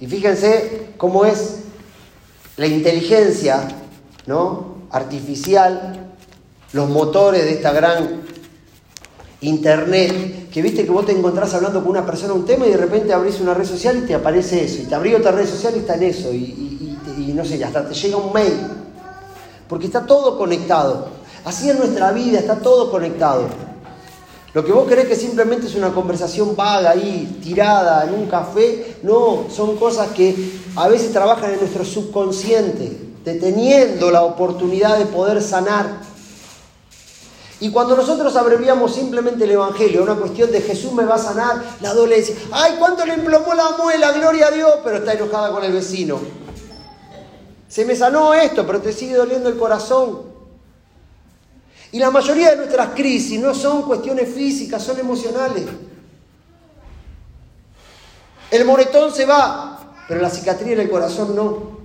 Y 0.00 0.06
fíjense 0.06 0.94
cómo 0.96 1.24
es 1.24 1.58
la 2.58 2.66
inteligencia 2.66 3.66
¿no? 4.26 4.78
artificial, 4.90 6.12
los 6.72 6.90
motores 6.90 7.44
de 7.44 7.52
esta 7.52 7.72
gran 7.72 8.22
internet, 9.40 10.50
que 10.50 10.60
viste 10.60 10.84
que 10.84 10.90
vos 10.90 11.06
te 11.06 11.12
encontrás 11.12 11.54
hablando 11.54 11.80
con 11.80 11.90
una 11.90 12.04
persona 12.04 12.34
un 12.34 12.44
tema 12.44 12.66
y 12.66 12.70
de 12.70 12.76
repente 12.76 13.12
abrís 13.12 13.40
una 13.40 13.54
red 13.54 13.64
social 13.64 13.96
y 13.98 14.06
te 14.06 14.14
aparece 14.14 14.64
eso, 14.64 14.82
y 14.82 14.86
te 14.86 14.94
abrís 14.94 15.14
otra 15.14 15.30
red 15.30 15.46
social 15.46 15.74
y 15.76 15.78
está 15.78 15.94
en 15.94 16.02
eso, 16.02 16.32
y, 16.32 16.98
y 17.16 17.32
no 17.32 17.44
sé, 17.44 17.62
hasta 17.64 17.88
te 17.88 17.94
llega 17.94 18.16
un 18.16 18.32
mail, 18.32 18.54
porque 19.68 19.86
está 19.86 20.04
todo 20.04 20.36
conectado. 20.36 21.08
Así 21.44 21.70
es 21.70 21.78
nuestra 21.78 22.10
vida, 22.12 22.40
está 22.40 22.56
todo 22.56 22.90
conectado. 22.90 23.67
Lo 24.54 24.64
que 24.64 24.72
vos 24.72 24.86
crees 24.88 25.08
que 25.08 25.16
simplemente 25.16 25.66
es 25.66 25.74
una 25.74 25.92
conversación 25.92 26.56
vaga 26.56 26.90
ahí, 26.90 27.38
tirada 27.42 28.04
en 28.04 28.14
un 28.14 28.26
café, 28.26 28.96
no, 29.02 29.46
son 29.54 29.76
cosas 29.76 30.08
que 30.08 30.34
a 30.74 30.88
veces 30.88 31.12
trabajan 31.12 31.52
en 31.52 31.60
nuestro 31.60 31.84
subconsciente, 31.84 32.98
deteniendo 33.24 34.10
la 34.10 34.22
oportunidad 34.22 34.98
de 34.98 35.04
poder 35.04 35.42
sanar. 35.42 36.00
Y 37.60 37.70
cuando 37.70 37.96
nosotros 37.96 38.36
abreviamos 38.36 38.94
simplemente 38.94 39.44
el 39.44 39.50
Evangelio, 39.50 40.02
una 40.02 40.14
cuestión 40.14 40.50
de 40.50 40.62
Jesús 40.62 40.92
me 40.92 41.04
va 41.04 41.16
a 41.16 41.18
sanar, 41.18 41.62
la 41.82 41.92
dolencia, 41.92 42.34
ay, 42.52 42.76
¿cuánto 42.78 43.04
le 43.04 43.14
emplomó 43.14 43.52
la 43.52 43.70
muela? 43.76 44.12
Gloria 44.12 44.46
a 44.46 44.50
Dios, 44.50 44.74
pero 44.82 44.98
está 44.98 45.12
enojada 45.12 45.50
con 45.50 45.62
el 45.64 45.72
vecino. 45.72 46.20
Se 47.68 47.84
me 47.84 47.94
sanó 47.94 48.32
esto, 48.32 48.66
pero 48.66 48.80
te 48.80 48.92
sigue 48.92 49.16
doliendo 49.16 49.48
el 49.50 49.58
corazón. 49.58 50.27
Y 51.90 51.98
la 51.98 52.10
mayoría 52.10 52.50
de 52.50 52.56
nuestras 52.56 52.88
crisis 52.88 53.40
no 53.40 53.54
son 53.54 53.82
cuestiones 53.82 54.32
físicas, 54.32 54.82
son 54.82 54.98
emocionales. 54.98 55.64
El 58.50 58.64
moretón 58.64 59.12
se 59.12 59.24
va, 59.26 59.94
pero 60.06 60.20
la 60.20 60.30
cicatriz 60.30 60.72
en 60.72 60.80
el 60.80 60.90
corazón 60.90 61.34
no. 61.34 61.78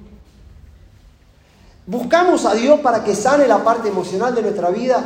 ¿Buscamos 1.86 2.46
a 2.46 2.54
Dios 2.54 2.80
para 2.80 3.04
que 3.04 3.16
sane 3.16 3.48
la 3.48 3.64
parte 3.64 3.90
emocional 3.90 4.34
de 4.34 4.42
nuestra 4.42 4.70
vida? 4.70 5.04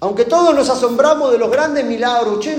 Aunque 0.00 0.24
todos 0.24 0.54
nos 0.54 0.68
asombramos 0.68 1.32
de 1.32 1.38
los 1.38 1.50
grandes 1.50 1.84
milagros, 1.84 2.40
che, 2.40 2.56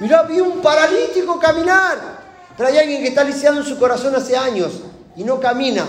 mirá, 0.00 0.22
vi 0.22 0.40
un 0.40 0.62
paralítico 0.62 1.38
caminar. 1.38 2.16
Pero 2.56 2.68
hay 2.68 2.78
alguien 2.78 3.02
que 3.02 3.08
está 3.08 3.22
lisiado 3.22 3.58
en 3.58 3.64
su 3.64 3.78
corazón 3.78 4.14
hace 4.14 4.36
años 4.36 4.80
y 5.14 5.24
no 5.24 5.38
camina. 5.38 5.84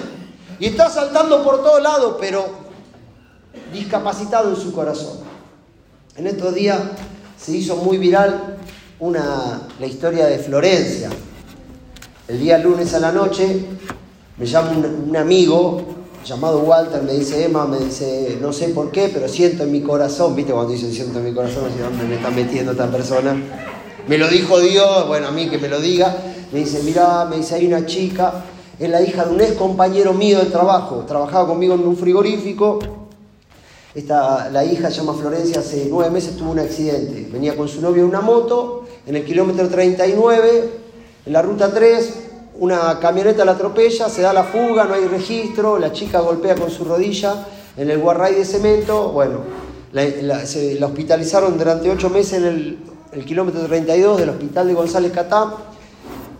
Y 0.59 0.65
está 0.65 0.89
saltando 0.89 1.43
por 1.43 1.61
todos 1.63 1.81
lados, 1.81 2.15
pero 2.19 2.45
discapacitado 3.71 4.49
en 4.49 4.55
su 4.55 4.73
corazón. 4.73 5.19
En 6.15 6.27
estos 6.27 6.55
días 6.55 6.79
se 7.39 7.55
hizo 7.55 7.75
muy 7.77 7.97
viral 7.97 8.57
una, 8.99 9.61
la 9.79 9.85
historia 9.85 10.25
de 10.25 10.39
Florencia. 10.39 11.09
El 12.27 12.39
día 12.39 12.57
lunes 12.57 12.93
a 12.93 12.99
la 12.99 13.11
noche 13.11 13.65
me 14.37 14.45
llama 14.45 14.71
un, 14.71 15.15
amigo 15.15 15.81
llamado 16.25 16.59
Walter, 16.59 17.03
me 17.03 17.13
dice, 17.13 17.45
Emma, 17.45 17.65
me 17.65 17.79
dice, 17.79 18.37
no 18.41 18.51
sé 18.51 18.69
por 18.69 18.91
qué, 18.91 19.09
pero 19.13 19.29
siento 19.29 19.63
en 19.63 19.71
mi 19.71 19.81
corazón, 19.81 20.35
viste 20.35 20.51
cuando 20.51 20.73
dice 20.73 20.91
siento 20.91 21.19
en 21.19 21.25
mi 21.25 21.33
corazón, 21.33 21.71
no 21.77 21.85
dónde 21.85 22.03
me 22.03 22.15
está 22.15 22.31
metiendo 22.31 22.73
esta 22.73 22.91
persona. 22.91 23.35
Me 24.07 24.17
lo 24.17 24.27
dijo 24.27 24.59
Dios, 24.59 25.07
bueno, 25.07 25.27
a 25.27 25.31
mí 25.31 25.49
que 25.49 25.57
me 25.57 25.69
lo 25.69 25.79
diga, 25.79 26.17
me 26.51 26.59
dice, 26.59 26.81
mira, 26.83 27.25
me 27.25 27.37
dice, 27.37 27.55
hay 27.55 27.67
una 27.67 27.85
chica, 27.85 28.43
es 28.79 28.89
la 28.89 29.01
hija 29.01 29.25
de 29.25 29.33
un 29.33 29.41
ex 29.41 29.53
compañero 29.53 30.13
mío 30.13 30.39
de 30.39 30.45
trabajo, 30.45 31.03
trabajaba 31.07 31.47
conmigo 31.47 31.73
en 31.73 31.87
un 31.87 31.97
frigorífico, 31.97 32.79
esta, 33.95 34.49
la 34.51 34.63
hija 34.63 34.91
se 34.91 34.97
llama 34.97 35.15
Florencia, 35.15 35.59
hace 35.59 35.87
nueve 35.89 36.11
meses 36.11 36.37
tuvo 36.37 36.51
un 36.51 36.59
accidente, 36.59 37.27
venía 37.31 37.57
con 37.57 37.67
su 37.67 37.81
novio 37.81 38.03
en 38.03 38.09
una 38.09 38.21
moto, 38.21 38.85
en 39.07 39.15
el 39.15 39.25
kilómetro 39.25 39.67
39, 39.67 40.69
en 41.25 41.33
la 41.33 41.41
ruta 41.41 41.73
3, 41.73 42.13
una 42.59 42.99
camioneta 42.99 43.43
la 43.43 43.53
atropella, 43.53 44.09
se 44.09 44.21
da 44.21 44.33
la 44.33 44.43
fuga, 44.43 44.85
no 44.85 44.93
hay 44.93 45.05
registro, 45.05 45.79
la 45.79 45.91
chica 45.91 46.19
golpea 46.19 46.55
con 46.55 46.69
su 46.69 46.83
rodilla 46.83 47.47
en 47.75 47.89
el 47.89 47.99
guarray 47.99 48.35
de 48.35 48.45
cemento, 48.45 49.09
bueno, 49.09 49.39
la, 49.93 50.85
hospitalizaron 50.85 51.57
durante 51.57 51.89
ocho 51.89 52.09
meses 52.09 52.33
en 52.33 52.45
el, 52.45 52.77
el, 53.13 53.25
kilómetro 53.25 53.65
32 53.65 54.19
del 54.19 54.29
hospital 54.29 54.67
de 54.67 54.73
González 54.73 55.11
Catán, 55.11 55.49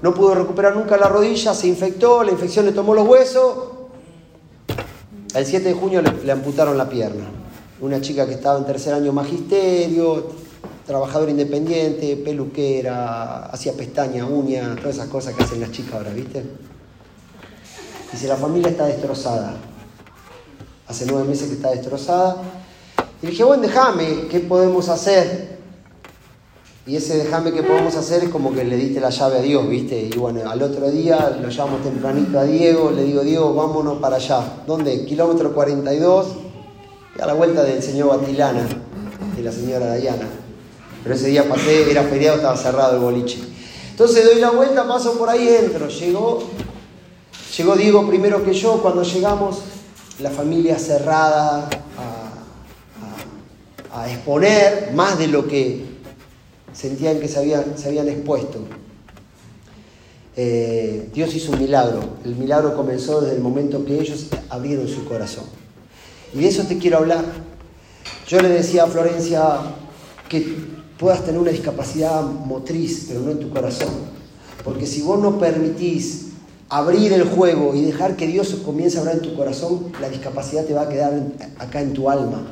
no 0.02 0.14
pudo 0.14 0.36
recuperar 0.36 0.76
nunca 0.76 0.98
la 0.98 1.10
rodilla, 1.10 1.54
se 1.54 1.68
infectó, 1.68 2.24
la 2.24 2.32
infección 2.32 2.66
le 2.66 2.72
tomó 2.72 2.94
los 2.94 3.08
huesos, 3.08 3.56
el 5.34 5.46
7 5.46 5.68
de 5.68 5.74
junio 5.74 6.02
le, 6.02 6.32
amputaron 6.32 6.78
la 6.78 6.90
pierna. 6.90 7.26
Una 7.82 8.02
chica 8.02 8.26
que 8.26 8.34
estaba 8.34 8.58
en 8.58 8.66
tercer 8.66 8.94
año 8.94 9.12
magisterio, 9.12 10.32
trabajadora 10.86 11.32
independiente, 11.32 12.18
peluquera, 12.18 13.46
hacía 13.46 13.74
pestaña, 13.74 14.26
uña, 14.26 14.76
todas 14.76 14.96
esas 14.96 15.10
cosas 15.10 15.36
que 15.36 15.44
hacen 15.44 15.60
las 15.60 15.72
chicas 15.72 15.94
ahora, 15.94 16.12
¿viste? 16.12 16.44
Dice, 18.12 18.28
la 18.28 18.38
familia 18.38 18.70
está 18.70 18.86
destrozada. 18.86 19.56
Hace 20.88 21.06
nueve 21.06 21.28
meses 21.28 21.50
que 21.50 21.56
está 21.56 21.72
destrozada. 21.72 22.38
Y 23.22 23.28
dije, 23.28 23.44
bueno, 23.44 23.64
déjame, 23.64 24.28
¿qué 24.30 24.40
podemos 24.40 24.90
hacer? 24.90 25.57
Y 26.88 26.96
ese 26.96 27.18
déjame 27.18 27.52
qué 27.52 27.64
podemos 27.64 27.96
hacer 27.98 28.24
es 28.24 28.30
como 28.30 28.54
que 28.54 28.64
le 28.64 28.78
diste 28.78 29.02
la 29.02 29.10
llave 29.10 29.40
a 29.40 29.42
Dios, 29.42 29.68
¿viste? 29.68 30.10
Y 30.10 30.18
bueno, 30.18 30.50
al 30.50 30.62
otro 30.62 30.90
día 30.90 31.38
lo 31.42 31.50
llamo 31.50 31.80
tempranito 31.84 32.40
a 32.40 32.46
Diego, 32.46 32.92
le 32.92 33.04
digo, 33.04 33.24
Diego, 33.24 33.54
vámonos 33.54 33.98
para 34.00 34.16
allá. 34.16 34.64
¿Dónde? 34.66 35.04
Kilómetro 35.04 35.54
42, 35.54 36.28
a 37.20 37.26
la 37.26 37.34
vuelta 37.34 37.64
del 37.64 37.84
señor 37.84 38.18
Batilana 38.18 38.66
y 39.38 39.42
la 39.42 39.52
señora 39.52 39.88
Dayana. 39.88 40.30
Pero 41.04 41.14
ese 41.14 41.28
día 41.28 41.50
pasé, 41.50 41.92
era 41.92 42.04
feriado, 42.04 42.38
estaba 42.38 42.56
cerrado 42.56 42.96
el 42.96 43.02
boliche. 43.02 43.40
Entonces 43.92 44.24
doy 44.24 44.40
la 44.40 44.52
vuelta, 44.52 44.88
paso 44.88 45.18
por 45.18 45.30
ahí, 45.30 45.46
entro. 45.46 45.90
Llegó, 45.90 46.40
llegó 47.58 47.76
Diego 47.76 48.08
primero 48.08 48.46
que 48.46 48.54
yo. 48.54 48.82
Cuando 48.82 49.04
llegamos, 49.04 49.60
la 50.20 50.30
familia 50.30 50.80
cerrada 50.80 51.68
a, 53.94 54.10
exponer 54.10 54.92
más 54.94 55.18
de 55.18 55.28
lo 55.28 55.48
que 55.48 55.97
sentían 56.78 57.20
que 57.20 57.28
se 57.28 57.40
habían, 57.40 58.08
expuesto. 58.08 58.60
Eh, 60.36 61.10
Dios 61.14 61.34
hizo 61.34 61.52
un 61.54 61.60
milagro. 61.60 62.02
El 62.24 62.36
milagro 62.36 62.76
comenzó 62.76 63.22
desde 63.22 63.36
el 63.36 63.42
momento 63.42 63.84
que 63.84 64.00
ellos 64.00 64.28
abrieron 64.50 64.88
su 64.88 65.06
corazón. 65.06 65.46
Y 66.34 66.40
de 66.40 66.48
eso 66.48 66.64
te 66.64 66.78
quiero 66.78 66.98
hablar. 66.98 67.26
Yo 68.28 68.40
le 68.42 68.50
decía 68.50 68.84
a 68.84 68.88
Florencia 68.88 69.60
que 70.30 70.56
puedas 71.00 71.26
tener 71.26 71.42
una 71.42 71.52
discapacidad 71.52 72.22
motriz, 72.22 73.06
pero 73.08 73.22
no 73.22 73.32
en 73.32 73.40
tu 73.40 73.50
corazón. 73.50 73.90
Porque 74.64 74.86
si 74.86 75.02
vos 75.02 75.20
no 75.20 75.40
permitís 75.40 76.28
abrir 76.70 77.12
el 77.14 77.24
juego 77.24 77.74
y 77.74 77.82
dejar 77.82 78.16
que 78.16 78.28
Dios 78.28 78.54
comience 78.64 78.98
a 78.98 79.00
hablar 79.02 79.16
en 79.16 79.22
tu 79.22 79.36
corazón, 79.36 79.92
la 80.00 80.10
discapacidad 80.10 80.66
te 80.66 80.74
va 80.74 80.84
a 80.84 80.90
quedar 80.90 81.24
acá 81.58 81.82
en 81.82 81.94
tu 81.94 82.10
alma. 82.10 82.46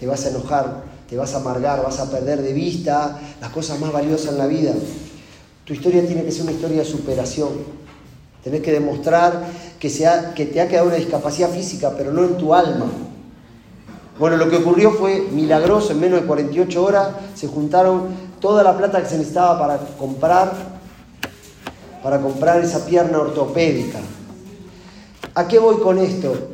Te 0.00 0.06
vas 0.06 0.24
a 0.24 0.30
enojar, 0.30 0.89
te 1.10 1.16
vas 1.16 1.34
a 1.34 1.38
amargar, 1.38 1.82
vas 1.82 1.98
a 1.98 2.08
perder 2.08 2.40
de 2.40 2.52
vista 2.52 3.18
las 3.40 3.50
cosas 3.50 3.80
más 3.80 3.92
valiosas 3.92 4.30
en 4.30 4.38
la 4.38 4.46
vida. 4.46 4.72
Tu 5.64 5.72
historia 5.72 6.06
tiene 6.06 6.22
que 6.22 6.30
ser 6.30 6.42
una 6.42 6.52
historia 6.52 6.78
de 6.78 6.84
superación. 6.84 7.48
Tenés 8.44 8.60
que 8.60 8.70
demostrar 8.70 9.44
que, 9.80 9.88
que 10.36 10.46
te 10.46 10.60
ha 10.60 10.68
quedado 10.68 10.86
una 10.86 10.96
discapacidad 10.96 11.50
física, 11.50 11.92
pero 11.98 12.12
no 12.12 12.22
en 12.22 12.38
tu 12.38 12.54
alma. 12.54 12.86
Bueno, 14.20 14.36
lo 14.36 14.48
que 14.48 14.58
ocurrió 14.58 14.92
fue 14.92 15.22
milagroso, 15.32 15.92
en 15.92 16.00
menos 16.00 16.20
de 16.20 16.26
48 16.28 16.84
horas 16.84 17.08
se 17.34 17.48
juntaron 17.48 18.30
toda 18.38 18.62
la 18.62 18.78
plata 18.78 19.02
que 19.02 19.08
se 19.08 19.18
necesitaba 19.18 19.58
para 19.58 19.78
comprar, 19.98 20.52
para 22.04 22.20
comprar 22.20 22.62
esa 22.62 22.86
pierna 22.86 23.18
ortopédica. 23.18 23.98
¿A 25.34 25.48
qué 25.48 25.58
voy 25.58 25.78
con 25.78 25.98
esto? 25.98 26.50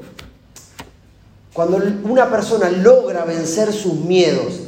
Cuando 1.57 1.79
una 2.05 2.31
persona 2.31 2.69
logra 2.69 3.25
vencer 3.25 3.73
sus 3.73 3.95
miedos, 3.95 4.61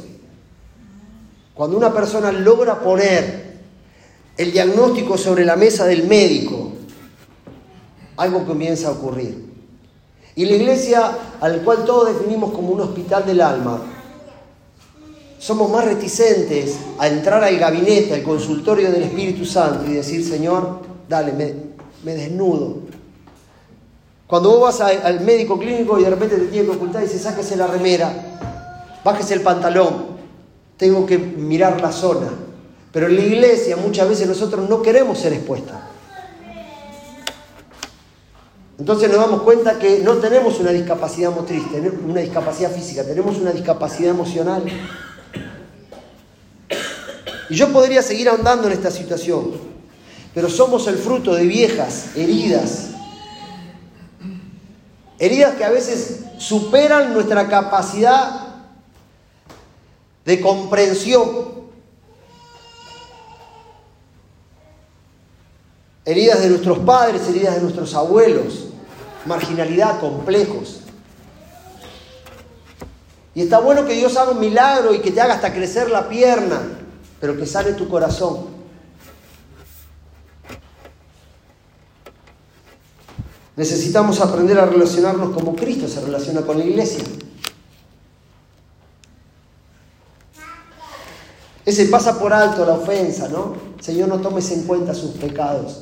cuando 1.53 1.77
una 1.77 1.93
persona 1.93 2.31
logra 2.31 2.79
poner 2.79 3.59
el 4.35 4.51
diagnóstico 4.51 5.15
sobre 5.15 5.45
la 5.45 5.55
mesa 5.55 5.85
del 5.85 6.07
médico, 6.07 6.71
algo 8.17 8.43
comienza 8.43 8.87
a 8.87 8.93
ocurrir. 8.93 9.49
Y 10.33 10.45
la 10.45 10.55
iglesia, 10.55 11.15
al 11.39 11.61
cual 11.61 11.85
todos 11.85 12.17
definimos 12.17 12.53
como 12.53 12.69
un 12.69 12.81
hospital 12.81 13.23
del 13.23 13.41
alma, 13.41 13.83
somos 15.37 15.69
más 15.69 15.85
reticentes 15.85 16.75
a 16.97 17.07
entrar 17.07 17.43
al 17.43 17.59
gabinete, 17.59 18.15
al 18.15 18.23
consultorio 18.23 18.91
del 18.91 19.03
Espíritu 19.03 19.45
Santo 19.45 19.85
y 19.85 19.93
decir, 19.93 20.27
Señor, 20.27 20.79
dale, 21.07 21.33
me, 21.33 22.15
desnudo. 22.15 22.79
Cuando 24.29 24.51
vos 24.51 24.77
vas 24.77 24.81
al 24.81 25.21
médico 25.21 25.57
clínico 25.57 25.97
y 25.99 26.03
de 26.03 26.11
repente 26.11 26.35
te 26.37 26.45
tiene 26.45 26.67
que 26.67 26.75
ocultar 26.75 27.01
y 27.01 27.07
dice, 27.07 27.17
sáquese 27.17 27.55
la 27.55 27.65
remera, 27.65 28.13
bájese 29.03 29.33
el 29.33 29.41
pantalón, 29.41 30.05
tengo 30.77 31.03
que 31.07 31.17
mirar 31.17 31.81
la 31.81 31.91
zona. 31.91 32.29
Pero 32.91 33.07
en 33.07 33.15
la 33.15 33.21
iglesia 33.21 33.75
muchas 33.75 34.07
veces 34.07 34.27
nosotros 34.27 34.69
no 34.69 34.83
queremos 34.83 35.17
ser 35.17 35.33
expuestos. 35.33 35.75
Entonces 38.77 39.09
nos 39.09 39.17
damos 39.17 39.41
cuenta 39.41 39.79
que 39.79 40.01
no 40.01 40.17
tenemos 40.17 40.59
una 40.59 40.69
discapacidad 40.69 41.31
motriz, 41.31 41.63
una 42.07 42.21
discapacidad 42.21 42.71
física, 42.71 43.03
tenemos 43.03 43.35
una 43.39 43.49
discapacidad 43.49 44.11
emocional. 44.11 44.63
Y 47.49 47.55
yo 47.55 47.73
podría 47.73 48.03
seguir 48.03 48.29
ahondando 48.29 48.67
en 48.67 48.73
esta 48.73 48.91
situación, 48.91 49.53
pero 50.35 50.51
somos 50.51 50.85
el 50.85 50.97
fruto 50.97 51.33
de 51.33 51.47
viejas 51.47 52.15
heridas, 52.15 52.89
heridas 55.19 55.55
que 55.55 55.65
a 55.65 55.69
veces 55.69 56.21
superan 56.37 57.13
nuestra 57.13 57.47
capacidad 57.47 58.47
de 60.25 60.41
comprensión. 60.41 61.59
Heridas 66.05 66.41
de 66.41 66.49
nuestros 66.49 66.79
padres, 66.79 67.27
heridas 67.27 67.55
de 67.55 67.61
nuestros 67.61 67.93
abuelos, 67.93 68.67
marginalidad, 69.25 69.99
complejos. 69.99 70.79
Y 73.35 73.43
está 73.43 73.59
bueno 73.59 73.85
que 73.85 73.93
Dios 73.93 74.17
haga 74.17 74.31
un 74.31 74.39
milagro 74.39 74.93
y 74.93 74.99
que 74.99 75.11
te 75.11 75.21
haga 75.21 75.35
hasta 75.35 75.53
crecer 75.53 75.89
la 75.91 76.09
pierna, 76.09 76.61
pero 77.19 77.37
que 77.37 77.45
sale 77.45 77.73
tu 77.73 77.87
corazón. 77.87 78.48
Necesitamos 83.59 84.21
aprender 84.21 84.57
a 84.57 84.67
relacionarnos 84.67 85.31
como 85.31 85.53
Cristo 85.53 85.85
se 85.89 85.99
relaciona 85.99 86.43
con 86.43 86.57
la 86.57 86.63
iglesia. 86.63 87.03
Ese 91.65 91.87
pasa 91.87 92.17
por 92.17 92.31
alto 92.31 92.65
la 92.65 92.75
ofensa, 92.75 93.27
¿no? 93.27 93.57
Señor, 93.81 94.07
no 94.07 94.19
tomes 94.21 94.49
en 94.51 94.63
cuenta 94.63 94.95
sus 94.95 95.11
pecados. 95.11 95.81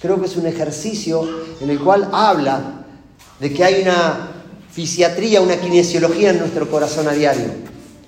Creo 0.00 0.18
que 0.18 0.28
es 0.28 0.36
un 0.38 0.46
ejercicio 0.46 1.28
en 1.60 1.68
el 1.68 1.78
cual 1.78 2.08
habla 2.10 2.86
de 3.38 3.52
que 3.52 3.64
hay 3.64 3.82
una 3.82 4.30
fisiatría, 4.72 5.42
una 5.42 5.60
kinesiología 5.60 6.30
en 6.30 6.38
nuestro 6.38 6.70
corazón 6.70 7.06
a 7.06 7.12
diario, 7.12 7.50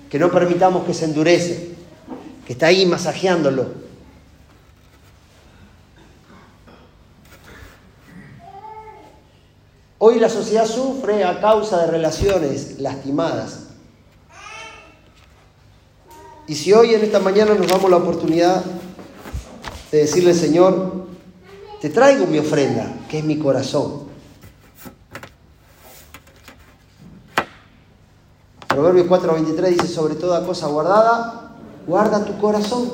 que 0.09 0.17
no 0.17 0.31
permitamos 0.31 0.85
que 0.85 0.93
se 0.95 1.05
endurece, 1.05 1.75
que 2.47 2.53
está 2.53 2.65
ahí 2.65 2.87
masajeándolo. 2.87 3.82
Hoy 10.05 10.19
la 10.19 10.27
sociedad 10.27 10.65
sufre 10.65 11.23
a 11.23 11.39
causa 11.39 11.79
de 11.79 11.87
relaciones 11.87 12.77
lastimadas. 12.81 13.67
Y 16.45 16.55
si 16.55 16.73
hoy 16.73 16.93
en 16.93 17.05
esta 17.05 17.21
mañana 17.21 17.53
nos 17.53 17.67
damos 17.67 17.89
la 17.89 17.95
oportunidad 17.95 18.65
de 19.93 19.99
decirle, 19.99 20.33
Señor, 20.33 21.05
te 21.79 21.89
traigo 21.89 22.25
mi 22.25 22.37
ofrenda, 22.37 22.93
que 23.07 23.19
es 23.19 23.23
mi 23.23 23.39
corazón. 23.39 24.09
Proverbios 28.67 29.07
4:23 29.07 29.69
dice, 29.69 29.87
sobre 29.87 30.15
toda 30.15 30.45
cosa 30.45 30.67
guardada, 30.67 31.55
guarda 31.87 32.25
tu 32.25 32.37
corazón. 32.41 32.91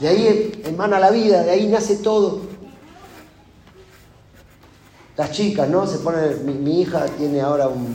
De 0.00 0.08
ahí 0.08 0.62
emana 0.64 0.98
la 0.98 1.10
vida, 1.10 1.42
de 1.42 1.50
ahí 1.50 1.66
nace 1.66 1.96
todo. 1.96 2.49
Las 5.20 5.32
chicas, 5.32 5.68
¿no? 5.68 5.86
Se 5.86 5.98
ponen, 5.98 6.64
mi, 6.64 6.80
hija 6.80 7.04
tiene 7.18 7.42
ahora 7.42 7.68
un... 7.68 7.94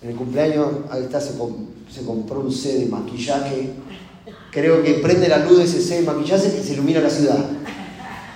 En 0.00 0.08
el 0.08 0.16
cumpleaños, 0.16 0.68
ahí 0.90 1.02
está, 1.02 1.20
se, 1.20 1.36
compró 1.36 2.40
un 2.40 2.50
C 2.50 2.78
de 2.78 2.86
maquillaje. 2.86 3.74
Creo 4.50 4.82
que 4.82 4.94
prende 4.94 5.28
la 5.28 5.36
luz 5.40 5.58
de 5.58 5.64
ese 5.64 5.82
C 5.82 5.96
de 5.96 6.06
maquillaje 6.06 6.46
y 6.46 6.64
se 6.64 6.72
ilumina 6.72 7.00
la 7.00 7.10
ciudad. 7.10 7.36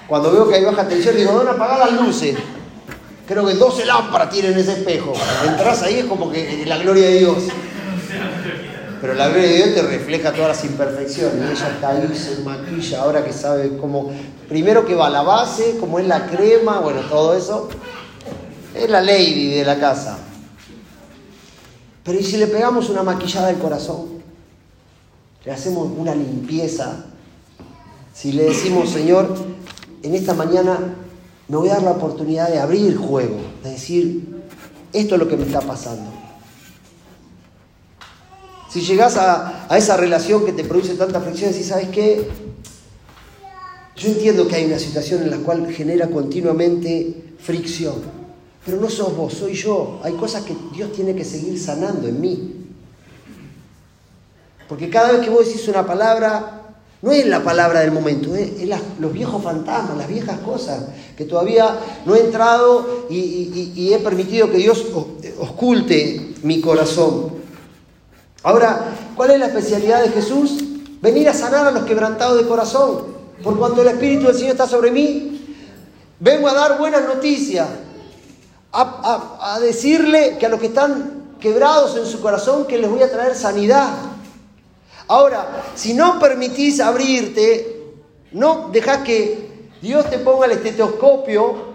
Cuando 0.06 0.30
veo 0.32 0.50
que 0.50 0.56
hay 0.56 0.64
baja 0.66 0.86
tensión, 0.86 1.16
digo, 1.16 1.32
¿dónde 1.32 1.52
apagar 1.52 1.78
las 1.78 1.98
luces? 1.98 2.36
Creo 3.26 3.46
que 3.46 3.54
12 3.54 3.86
lámparas 3.86 4.28
tienen 4.28 4.58
ese 4.58 4.72
espejo. 4.72 5.14
Entras 5.46 5.82
ahí 5.84 6.00
es 6.00 6.04
como 6.04 6.30
que 6.30 6.66
la 6.66 6.76
gloria 6.76 7.06
de 7.06 7.20
Dios. 7.20 7.44
Pero 9.00 9.14
la 9.14 9.28
gloria 9.28 9.48
de 9.48 9.56
Dios 9.56 9.74
te 9.74 9.82
refleja 9.82 10.32
todas 10.32 10.48
las 10.48 10.64
imperfecciones. 10.64 11.36
Y 11.36 11.52
ella 11.52 11.68
está 11.74 11.88
ahí, 11.90 12.14
se 12.14 12.42
maquilla, 12.42 13.02
ahora 13.02 13.24
que 13.24 13.32
sabe 13.32 13.76
cómo. 13.76 14.10
Primero 14.48 14.84
que 14.84 14.94
va 14.94 15.08
la 15.08 15.22
base, 15.22 15.76
cómo 15.78 15.98
es 15.98 16.06
la 16.06 16.26
crema, 16.26 16.80
bueno, 16.80 17.00
todo 17.02 17.36
eso. 17.36 17.68
Es 18.74 18.90
la 18.90 19.00
lady 19.00 19.54
de 19.54 19.64
la 19.64 19.78
casa. 19.78 20.18
Pero 22.04 22.18
¿y 22.18 22.24
si 22.24 22.36
le 22.38 22.46
pegamos 22.46 22.88
una 22.88 23.02
maquillada 23.02 23.48
al 23.48 23.58
corazón? 23.58 24.06
Le 25.44 25.52
hacemos 25.52 25.88
una 25.96 26.14
limpieza. 26.14 27.04
Si 28.12 28.32
le 28.32 28.44
decimos, 28.44 28.90
Señor, 28.90 29.34
en 30.02 30.14
esta 30.14 30.34
mañana 30.34 30.78
me 31.48 31.56
voy 31.56 31.68
a 31.68 31.74
dar 31.74 31.82
la 31.82 31.90
oportunidad 31.92 32.48
de 32.48 32.58
abrir 32.58 32.96
juego, 32.96 33.36
de 33.62 33.70
decir, 33.70 34.42
esto 34.92 35.14
es 35.14 35.18
lo 35.20 35.28
que 35.28 35.36
me 35.36 35.44
está 35.44 35.60
pasando. 35.60 36.27
Si 38.78 38.84
llegas 38.84 39.16
a, 39.16 39.66
esa 39.76 39.96
relación 39.96 40.46
que 40.46 40.52
te 40.52 40.62
produce 40.62 40.94
tanta 40.94 41.20
fricción, 41.20 41.50
y 41.50 41.64
¿sabes 41.64 41.88
qué? 41.88 42.28
Yo 43.96 44.08
entiendo 44.08 44.46
que 44.46 44.54
hay 44.54 44.66
una 44.66 44.78
situación 44.78 45.24
en 45.24 45.32
la 45.32 45.38
cual 45.38 45.66
genera 45.72 46.06
continuamente 46.06 47.34
fricción, 47.40 47.96
pero 48.64 48.80
no 48.80 48.88
sos 48.88 49.16
vos, 49.16 49.34
soy 49.34 49.54
yo. 49.54 49.98
Hay 50.04 50.12
cosas 50.12 50.44
que 50.44 50.54
Dios 50.72 50.92
tiene 50.92 51.16
que 51.16 51.24
seguir 51.24 51.58
sanando 51.58 52.06
en 52.06 52.20
mí. 52.20 52.54
Porque 54.68 54.88
cada 54.88 55.10
vez 55.10 55.22
que 55.22 55.30
vos 55.30 55.44
decís 55.44 55.66
una 55.66 55.84
palabra, 55.84 56.76
no 57.02 57.10
es 57.10 57.26
la 57.26 57.42
palabra 57.42 57.80
del 57.80 57.90
momento, 57.90 58.32
es, 58.36 58.52
los 59.00 59.12
viejos 59.12 59.42
fantasmas, 59.42 59.98
las 59.98 60.06
viejas 60.06 60.38
cosas, 60.38 60.84
que 61.16 61.24
todavía 61.24 61.80
no 62.06 62.14
he 62.14 62.20
entrado 62.20 63.08
y, 63.10 63.92
he 63.92 63.98
permitido 63.98 64.48
que 64.48 64.58
Dios 64.58 64.86
osculte 65.40 66.34
mi 66.44 66.60
corazón. 66.60 67.38
Ahora, 68.42 68.94
¿cuál 69.16 69.32
es 69.32 69.40
la 69.40 69.46
especialidad 69.46 70.02
de 70.02 70.10
Jesús? 70.10 70.62
Venir 71.00 71.28
a 71.28 71.34
sanar 71.34 71.66
a 71.66 71.70
los 71.70 71.84
quebrantados 71.84 72.38
de 72.38 72.48
corazón. 72.48 73.16
Por 73.42 73.58
cuanto 73.58 73.82
el 73.82 73.88
Espíritu 73.88 74.26
del 74.26 74.36
Señor 74.36 74.52
está 74.52 74.66
sobre 74.66 74.90
mí, 74.90 75.56
vengo 76.18 76.48
a 76.48 76.54
dar 76.54 76.78
buenas 76.78 77.04
noticias, 77.04 77.68
a, 78.72 79.58
decirle 79.60 80.36
que 80.38 80.46
a 80.46 80.48
los 80.48 80.60
que 80.60 80.66
están 80.66 81.36
quebrados 81.40 81.96
en 81.96 82.06
su 82.06 82.20
corazón, 82.20 82.66
que 82.66 82.78
les 82.78 82.90
voy 82.90 83.02
a 83.02 83.10
traer 83.10 83.34
sanidad. 83.34 83.90
Ahora, 85.06 85.64
si 85.74 85.94
no 85.94 86.18
permitís 86.18 86.80
abrirte, 86.80 87.94
no 88.32 88.68
dejas 88.72 88.98
que 88.98 89.70
Dios 89.80 90.08
te 90.10 90.18
ponga 90.18 90.46
el 90.46 90.52
estetoscopio, 90.52 91.68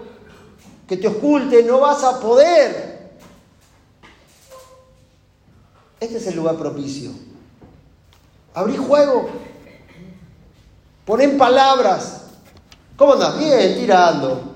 que 0.86 0.96
te 0.96 1.08
oculte, 1.08 1.62
no 1.62 1.80
vas 1.80 2.04
a 2.04 2.20
poder. 2.20 2.93
Este 6.04 6.18
es 6.18 6.26
el 6.26 6.36
lugar 6.36 6.56
propicio. 6.56 7.10
Abrí 8.54 8.76
juego. 8.76 9.28
Ponen 11.04 11.36
palabras. 11.38 12.22
¿Cómo 12.96 13.14
andas? 13.14 13.38
Bien, 13.38 13.74
tirando. 13.76 14.54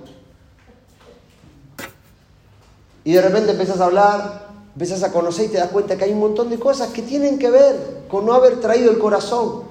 Y 3.05 3.13
de 3.13 3.23
repente 3.23 3.53
empiezas 3.53 3.81
a 3.81 3.87
hablar 3.87 4.49
Empezás 4.79 5.03
a 5.03 5.11
conocer 5.11 5.47
y 5.47 5.49
te 5.49 5.59
das 5.59 5.71
cuenta 5.71 5.97
que 5.97 6.05
hay 6.05 6.13
un 6.13 6.21
montón 6.21 6.51
de 6.51 6.57
cosas 6.57 6.91
que 6.91 7.03
tienen 7.03 7.37
que 7.37 7.51
ver 7.51 8.05
con 8.09 8.25
no 8.25 8.33
haber 8.33 8.61
traído 8.61 8.93
el 8.93 8.99
corazón. 9.01 9.65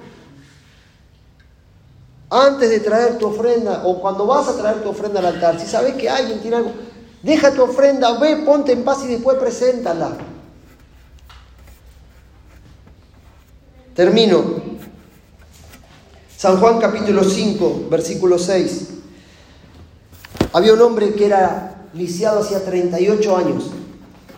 Antes 2.28 2.68
de 2.68 2.80
traer 2.80 3.16
tu 3.16 3.28
ofrenda 3.28 3.84
o 3.86 4.02
cuando 4.02 4.26
vas 4.26 4.48
a 4.48 4.56
traer 4.58 4.82
tu 4.82 4.90
ofrenda 4.90 5.20
al 5.20 5.26
altar, 5.26 5.58
si 5.58 5.66
sabes 5.66 5.94
que 5.94 6.10
alguien 6.10 6.40
tiene 6.40 6.58
algo, 6.58 6.72
deja 7.22 7.54
tu 7.54 7.62
ofrenda, 7.62 8.18
ve, 8.18 8.36
ponte 8.44 8.72
en 8.72 8.84
paz 8.84 9.02
y 9.04 9.06
después 9.06 9.38
preséntala. 9.38 10.10
Termino. 13.98 14.44
San 16.36 16.60
Juan 16.60 16.78
capítulo 16.78 17.24
5, 17.24 17.88
versículo 17.90 18.38
6. 18.38 18.90
Había 20.52 20.74
un 20.74 20.82
hombre 20.82 21.14
que 21.14 21.26
era 21.26 21.88
lisiado 21.94 22.38
hacía 22.38 22.64
38 22.64 23.36
años. 23.36 23.64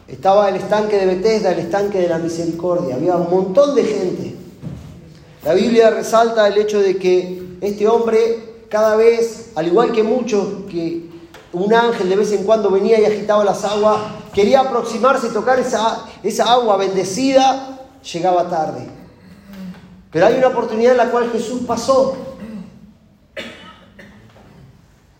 Estaba 0.08 0.48
el 0.48 0.56
estanque 0.56 0.96
de 0.96 1.04
Bethesda, 1.04 1.52
el 1.52 1.58
estanque 1.58 1.98
de 1.98 2.08
la 2.08 2.16
misericordia. 2.16 2.94
Había 2.94 3.16
un 3.16 3.28
montón 3.28 3.74
de 3.74 3.84
gente. 3.84 4.34
La 5.44 5.52
Biblia 5.52 5.90
resalta 5.90 6.48
el 6.48 6.56
hecho 6.56 6.80
de 6.80 6.96
que 6.96 7.58
este 7.60 7.86
hombre, 7.86 8.62
cada 8.70 8.96
vez, 8.96 9.50
al 9.56 9.66
igual 9.66 9.92
que 9.92 10.02
muchos, 10.02 10.70
que 10.70 11.10
un 11.52 11.74
ángel 11.74 12.08
de 12.08 12.16
vez 12.16 12.32
en 12.32 12.44
cuando 12.44 12.70
venía 12.70 12.98
y 12.98 13.04
agitaba 13.04 13.44
las 13.44 13.62
aguas, 13.62 14.00
quería 14.32 14.60
aproximarse 14.60 15.26
y 15.26 15.34
tocar 15.34 15.60
esa, 15.60 16.06
esa 16.22 16.50
agua 16.50 16.78
bendecida, 16.78 17.78
llegaba 18.10 18.48
tarde. 18.48 19.00
Pero 20.10 20.26
hay 20.26 20.38
una 20.38 20.48
oportunidad 20.48 20.92
en 20.92 20.98
la 20.98 21.10
cual 21.10 21.30
Jesús 21.30 21.62
pasó. 21.66 22.16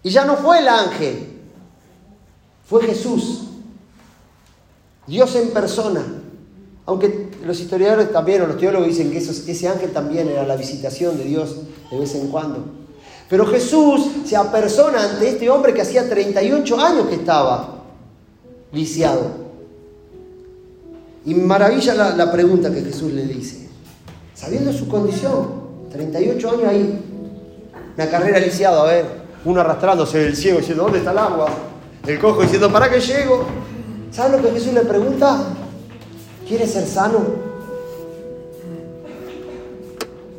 Y 0.03 0.11
ya 0.11 0.25
no 0.25 0.37
fue 0.37 0.61
el 0.61 0.69
ángel, 0.69 1.29
fue 2.65 2.83
Jesús. 2.83 3.43
Dios 5.07 5.35
en 5.37 5.51
persona. 5.51 6.03
Aunque 6.87 7.31
los 7.45 7.61
historiadores 7.61 8.11
también, 8.13 8.43
o 8.43 8.47
los 8.47 8.59
teólogos 8.59 8.89
dicen 8.89 9.11
que 9.11 9.19
ese 9.19 9.69
ángel 9.69 9.93
también 9.93 10.29
era 10.29 10.47
la 10.47 10.57
visitación 10.57 11.19
de 11.19 11.25
Dios 11.25 11.57
de 11.91 11.99
vez 11.99 12.15
en 12.15 12.29
cuando. 12.29 12.65
Pero 13.29 13.47
Jesús 13.47 14.07
se 14.25 14.37
apersona 14.37 15.05
ante 15.05 15.29
este 15.29 15.49
hombre 15.51 15.73
que 15.73 15.83
hacía 15.83 16.09
38 16.09 16.81
años 16.81 17.07
que 17.07 17.15
estaba 17.15 17.85
lisiado. 18.73 19.51
Y 21.25 21.35
maravilla 21.35 21.95
la, 21.95 22.17
la 22.17 22.33
pregunta 22.33 22.73
que 22.73 22.81
Jesús 22.81 23.13
le 23.13 23.25
dice. 23.27 23.60
Sabiendo 24.41 24.73
su 24.73 24.89
condición, 24.89 25.49
38 25.93 26.51
años 26.51 26.65
ahí, 26.65 26.99
una 27.95 28.09
carrera 28.09 28.39
lisiado, 28.39 28.81
a 28.81 28.87
ver, 28.87 29.05
uno 29.45 29.61
arrastrándose, 29.61 30.29
el 30.29 30.35
ciego 30.35 30.61
diciendo, 30.61 30.85
¿dónde 30.85 31.01
está 31.01 31.11
el 31.13 31.19
agua? 31.19 31.51
El 32.07 32.19
cojo 32.19 32.41
diciendo, 32.41 32.73
¿para 32.73 32.89
qué 32.89 33.01
llego? 33.01 33.45
¿Saben 34.11 34.41
lo 34.41 34.49
que 34.49 34.55
Jesús 34.55 34.73
le 34.73 34.81
pregunta? 34.81 35.45
¿Quieres 36.49 36.71
ser 36.71 36.87
sano? 36.87 37.19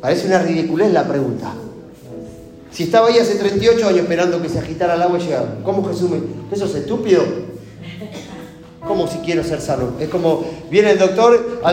Parece 0.00 0.26
una 0.26 0.40
ridiculez 0.40 0.92
la 0.92 1.06
pregunta. 1.06 1.52
Si 2.72 2.82
estaba 2.82 3.06
ahí 3.06 3.18
hace 3.18 3.36
38 3.36 3.86
años 3.86 4.00
esperando 4.00 4.42
que 4.42 4.48
se 4.48 4.58
agitara 4.58 4.96
el 4.96 5.02
agua 5.02 5.16
y 5.20 5.22
llegara, 5.22 5.58
¿cómo 5.62 5.86
Jesús 5.86 6.10
me... 6.10 6.20
¿Eso 6.50 6.64
es 6.64 6.74
estúpido? 6.74 7.22
¿Cómo 8.86 9.06
si 9.06 9.18
quiero 9.18 9.44
ser 9.44 9.60
sano? 9.60 9.92
Es 10.00 10.08
como 10.08 10.44
viene 10.70 10.92
el 10.92 10.98
doctor 10.98 11.60
a, 11.62 11.72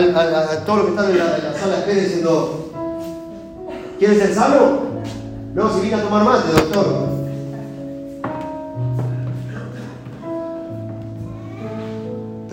todos 0.64 0.78
los 0.78 0.86
que 0.86 0.90
están 0.92 1.10
en 1.10 1.18
la, 1.18 1.58
sala 1.58 1.74
de 1.74 1.80
espera 1.80 2.00
diciendo, 2.00 2.70
¿quieres 3.98 4.18
ser 4.18 4.34
sano? 4.34 4.90
No, 5.54 5.74
si 5.74 5.80
viene 5.80 5.96
a 5.96 6.04
tomar 6.04 6.24
mate, 6.24 6.52
doctor. 6.52 7.20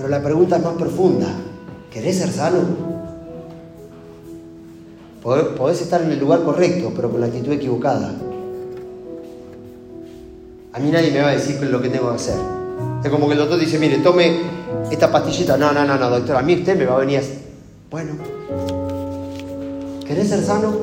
la 0.09 0.23
pregunta 0.23 0.57
es 0.57 0.63
más 0.63 0.73
profunda. 0.75 1.27
¿Querés 1.91 2.17
ser 2.17 2.31
sano? 2.31 2.59
Podés 5.21 5.81
estar 5.81 6.01
en 6.01 6.11
el 6.11 6.19
lugar 6.19 6.43
correcto, 6.43 6.93
pero 6.95 7.11
con 7.11 7.19
la 7.19 7.27
actitud 7.27 7.51
equivocada. 7.51 8.13
A 10.71 10.79
mí 10.79 10.91
nadie 10.91 11.11
me 11.11 11.21
va 11.21 11.29
a 11.29 11.31
decir 11.31 11.61
lo 11.63 11.81
que 11.81 11.89
tengo 11.89 12.09
que 12.09 12.15
hacer. 12.15 12.56
Es 13.03 13.09
como 13.09 13.27
que 13.27 13.33
el 13.33 13.39
doctor 13.39 13.59
dice, 13.59 13.79
mire, 13.79 13.97
tome 13.97 14.41
esta 14.91 15.11
pastillita. 15.11 15.57
No, 15.57 15.71
no, 15.71 15.85
no, 15.85 15.97
no, 15.97 16.09
doctor, 16.09 16.35
a 16.35 16.41
mí 16.41 16.55
usted 16.55 16.77
me 16.77 16.85
va 16.85 16.95
a 16.95 16.99
venir 16.99 17.19
así. 17.19 17.33
Bueno, 17.89 18.13
¿querés 20.05 20.29
ser 20.29 20.43
sano? 20.43 20.73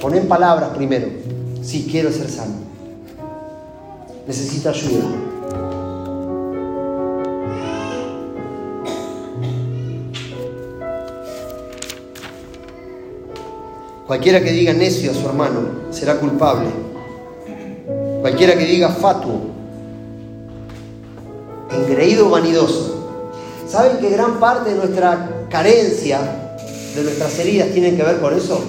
Pon 0.00 0.14
en 0.14 0.26
palabras 0.26 0.70
primero. 0.70 1.06
Sí, 1.62 1.86
quiero 1.90 2.10
ser 2.10 2.28
sano. 2.28 2.54
Necesito 4.26 4.68
ayuda. 4.68 5.04
Cualquiera 14.08 14.42
que 14.42 14.52
diga 14.52 14.72
necio 14.72 15.10
a 15.10 15.14
su 15.14 15.26
hermano 15.26 15.60
será 15.90 16.18
culpable. 16.18 16.68
Cualquiera 18.22 18.56
que 18.56 18.64
diga 18.64 18.88
fatuo, 18.88 19.57
engreído 21.70 22.26
o 22.26 22.30
vanidoso. 22.30 22.94
¿Saben 23.68 23.98
que 23.98 24.10
gran 24.10 24.40
parte 24.40 24.70
de 24.70 24.76
nuestra 24.76 25.28
carencia 25.50 26.20
de 26.94 27.02
nuestras 27.02 27.38
heridas 27.38 27.68
tienen 27.70 27.96
que 27.96 28.02
ver 28.02 28.18
con 28.20 28.34
eso? 28.34 28.60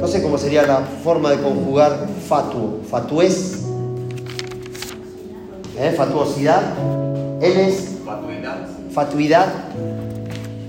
No 0.00 0.06
sé 0.06 0.22
cómo 0.22 0.38
sería 0.38 0.62
la 0.64 0.82
forma 1.02 1.30
de 1.30 1.42
conjugar 1.42 2.06
fatuo, 2.28 2.80
fatuez, 2.88 3.58
¿eh? 5.78 5.94
fatuosidad. 5.96 6.62
Él 7.40 7.56
es 7.56 7.88
Fatuidad. 8.04 8.58
fatuidad, 8.92 9.46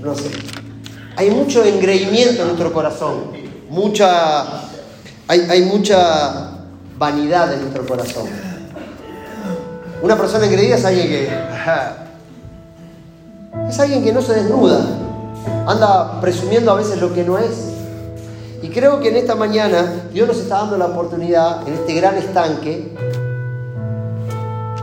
no 0.01 0.15
sé. 0.15 0.29
Hay 1.15 1.31
mucho 1.31 1.65
engreimiento 1.65 2.41
en 2.41 2.47
nuestro 2.47 2.71
corazón, 2.71 3.31
mucha, 3.69 4.61
hay, 5.27 5.41
hay 5.49 5.63
mucha 5.63 6.51
vanidad 6.97 7.53
en 7.53 7.61
nuestro 7.61 7.85
corazón. 7.85 8.25
Una 10.01 10.17
persona 10.17 10.45
engreída 10.45 10.75
es 10.75 10.85
alguien 10.85 11.07
que 11.07 11.29
es 13.67 13.79
alguien 13.79 14.03
que 14.03 14.13
no 14.13 14.21
se 14.21 14.33
desnuda, 14.33 14.85
anda 15.67 16.21
presumiendo 16.21 16.71
a 16.71 16.75
veces 16.75 16.99
lo 17.01 17.13
que 17.13 17.23
no 17.23 17.37
es. 17.37 17.73
Y 18.61 18.69
creo 18.69 18.99
que 18.99 19.09
en 19.09 19.15
esta 19.15 19.35
mañana 19.35 20.07
Dios 20.11 20.27
nos 20.27 20.37
está 20.37 20.59
dando 20.59 20.77
la 20.77 20.87
oportunidad, 20.87 21.67
en 21.67 21.73
este 21.75 21.93
gran 21.93 22.15
estanque, 22.17 22.93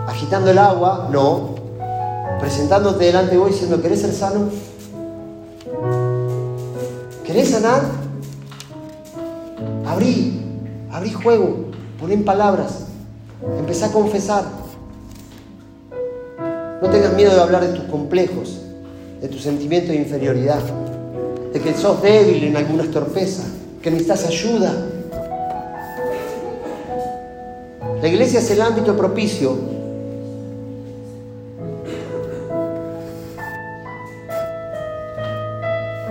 agitando 0.07 0.51
el 0.51 0.59
agua, 0.59 1.09
no, 1.11 1.57
presentándote 2.41 3.05
delante 3.05 3.33
de 3.33 3.39
vos 3.39 3.51
diciendo, 3.51 3.81
¿querés 3.83 4.01
ser 4.01 4.13
sano? 4.13 4.49
¿Querés 7.25 7.51
sanar? 7.51 7.83
Abrí, 9.87 10.41
abrí 10.91 11.13
juego, 11.13 11.67
poné 12.01 12.15
en 12.15 12.25
palabras, 12.25 12.87
empezá 13.59 13.87
a 13.87 13.93
confesar. 13.93 14.66
No 16.83 16.91
tengas 16.91 17.15
miedo 17.15 17.35
de 17.35 17.41
hablar 17.41 17.67
de 17.67 17.79
tus 17.79 17.85
complejos, 17.87 18.61
de 19.21 19.29
tu 19.29 19.39
sentimiento 19.39 19.93
de 19.93 19.99
inferioridad, 19.99 20.61
de 21.53 21.61
que 21.61 21.73
sos 21.73 22.03
débil 22.03 22.45
en 22.45 22.57
algunas 22.57 22.91
torpezas, 22.91 23.47
que 23.81 23.91
necesitas 23.91 24.27
ayuda. 24.27 24.75
La 28.03 28.09
iglesia 28.09 28.41
es 28.41 28.51
el 28.51 28.61
ámbito 28.61 28.95
propicio 28.95 29.57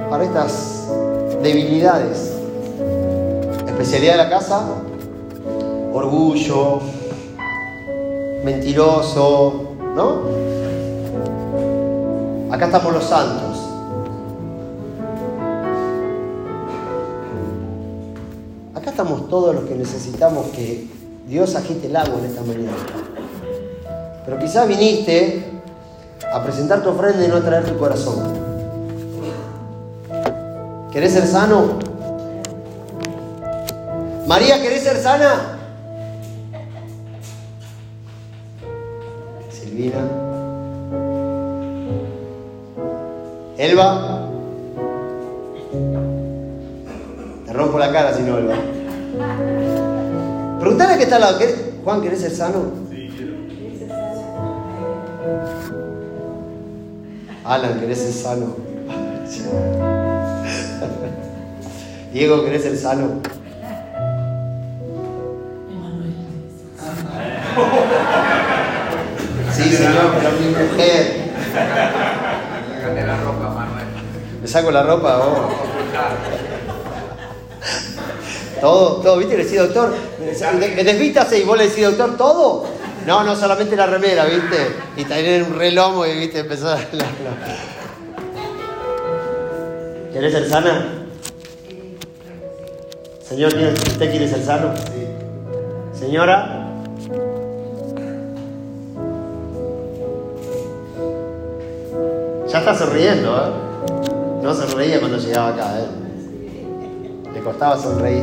para 0.10 0.23
estas 0.23 0.88
debilidades. 1.43 2.34
Especialidad 3.67 4.13
de 4.13 4.17
la 4.17 4.30
casa, 4.30 4.65
orgullo, 5.93 6.80
mentiroso, 8.43 9.75
¿no? 9.95 10.44
Acá 12.56 12.68
estamos 12.68 12.94
los 12.94 13.04
santos. 13.04 13.58
Acá 18.74 18.91
estamos 18.91 19.28
todos 19.28 19.54
los 19.54 19.65
que 19.65 19.76
necesitamos 19.76 20.46
que 20.56 20.88
Dios 21.28 21.54
agite 21.58 21.88
el 21.88 21.96
agua 21.98 22.18
en 22.18 22.26
esta 22.28 22.44
mañana. 22.44 22.78
Pero 24.24 24.39
quizás 24.39 24.70
viniste 24.70 25.52
a 26.34 26.41
presentar 26.44 26.82
tu 26.82 26.91
ofrenda 26.91 27.26
y 27.26 27.28
no 27.28 27.36
a 27.36 27.41
traer 27.41 27.65
tu 27.65 27.78
corazón. 27.78 28.24
¿Querés 30.94 31.12
ser 31.12 31.28
sano? 31.28 31.78
María, 34.28 34.62
¿querés 34.62 34.82
ser 34.82 34.96
sana? 34.96 35.58
Silvina. 39.52 40.25
Elba. 43.58 44.22
Te 47.46 47.54
rompo 47.54 47.78
la 47.80 47.91
cara 47.91 48.13
si 48.13 48.24
no, 48.24 48.38
Elba. 48.38 48.56
Preguntale 50.60 50.94
a 50.94 50.98
que 50.98 51.04
está 51.04 51.15
al 51.15 51.22
lado. 51.22 51.39
¿querés- 51.39 51.56
Juan, 51.84 52.02
¿querés 52.02 52.20
ser 52.22 52.32
sano? 52.32 52.63
Sí, 52.89 53.10
quiero. 53.15 53.34
Alan, 57.46 57.80
¿querés 57.80 58.00
ser 58.00 58.12
sano? 58.13 58.56
Diego, 62.12 62.44
¿querés 62.46 62.63
ser 62.63 62.78
sano? 62.78 63.22
Sí, 69.54 69.63
señor, 69.72 70.13
pero 70.18 70.32
mi 70.39 70.48
mujer. 70.50 71.32
Sácate 71.54 73.08
la 73.08 73.18
ropa, 73.18 73.50
Manuel. 73.50 73.86
Me 74.45 74.51
saco 74.51 74.69
la 74.69 74.84
ropa, 74.84 75.17
vos. 75.17 75.39
Todo, 78.62 78.97
todo, 79.01 79.17
¿viste? 79.17 79.36
Le 79.38 79.43
decís, 79.43 79.58
doctor, 79.58 79.91
desvítase 80.84 81.39
y 81.39 81.43
vos 81.45 81.58
le 81.58 81.67
decís, 81.67 81.84
doctor, 81.84 82.15
¿todo? 82.15 82.63
No, 83.08 83.23
no, 83.23 83.36
solamente 83.36 83.75
la 83.75 83.88
remera, 83.88 84.25
¿viste? 84.25 84.67
Y 84.97 85.05
también 85.05 85.47
un 85.51 85.58
reloj 85.58 86.05
y, 86.08 86.19
¿viste? 86.19 86.41
Empezó 86.41 86.69
a... 86.69 86.77
¿Querés 90.13 90.31
ser 90.31 90.47
sana? 90.47 90.93
Señor, 93.27 93.51
¿tiene- 93.51 93.73
¿usted 93.73 94.12
quiere 94.12 94.27
ser 94.29 94.43
sano? 94.43 94.75
Sí. 94.77 95.99
Señora. 95.99 96.67
Ya 102.47 102.60
está 102.60 102.75
sonriendo, 102.75 103.36
¿eh? 103.36 103.75
No 104.45 104.53
sonreía 104.53 104.99
cuando 104.99 105.17
llegaba 105.17 105.47
acá, 105.49 105.79
¿eh? 105.79 105.88
Le 107.34 107.41
costaba 107.41 107.81
sonreír. 107.81 108.21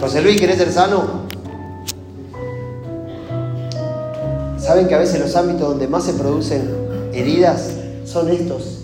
José 0.00 0.20
Luis, 0.20 0.40
¿querés 0.40 0.58
ser 0.58 0.72
sano? 0.72 1.04
¿Saben 4.58 4.88
que 4.88 4.94
a 4.96 4.98
veces 4.98 5.20
los 5.20 5.36
ámbitos 5.36 5.68
donde 5.68 5.86
más 5.86 6.02
se 6.02 6.14
producen 6.14 6.68
heridas 7.12 7.70
son 8.04 8.28
estos? 8.28 8.80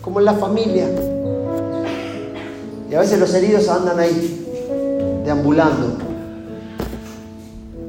Como 0.00 0.18
en 0.18 0.24
la 0.24 0.32
familia. 0.32 0.88
Y 2.90 2.94
a 2.94 3.00
veces 3.00 3.18
los 3.18 3.34
heridos 3.34 3.68
andan 3.68 4.00
ahí, 4.00 5.20
deambulando. 5.26 5.88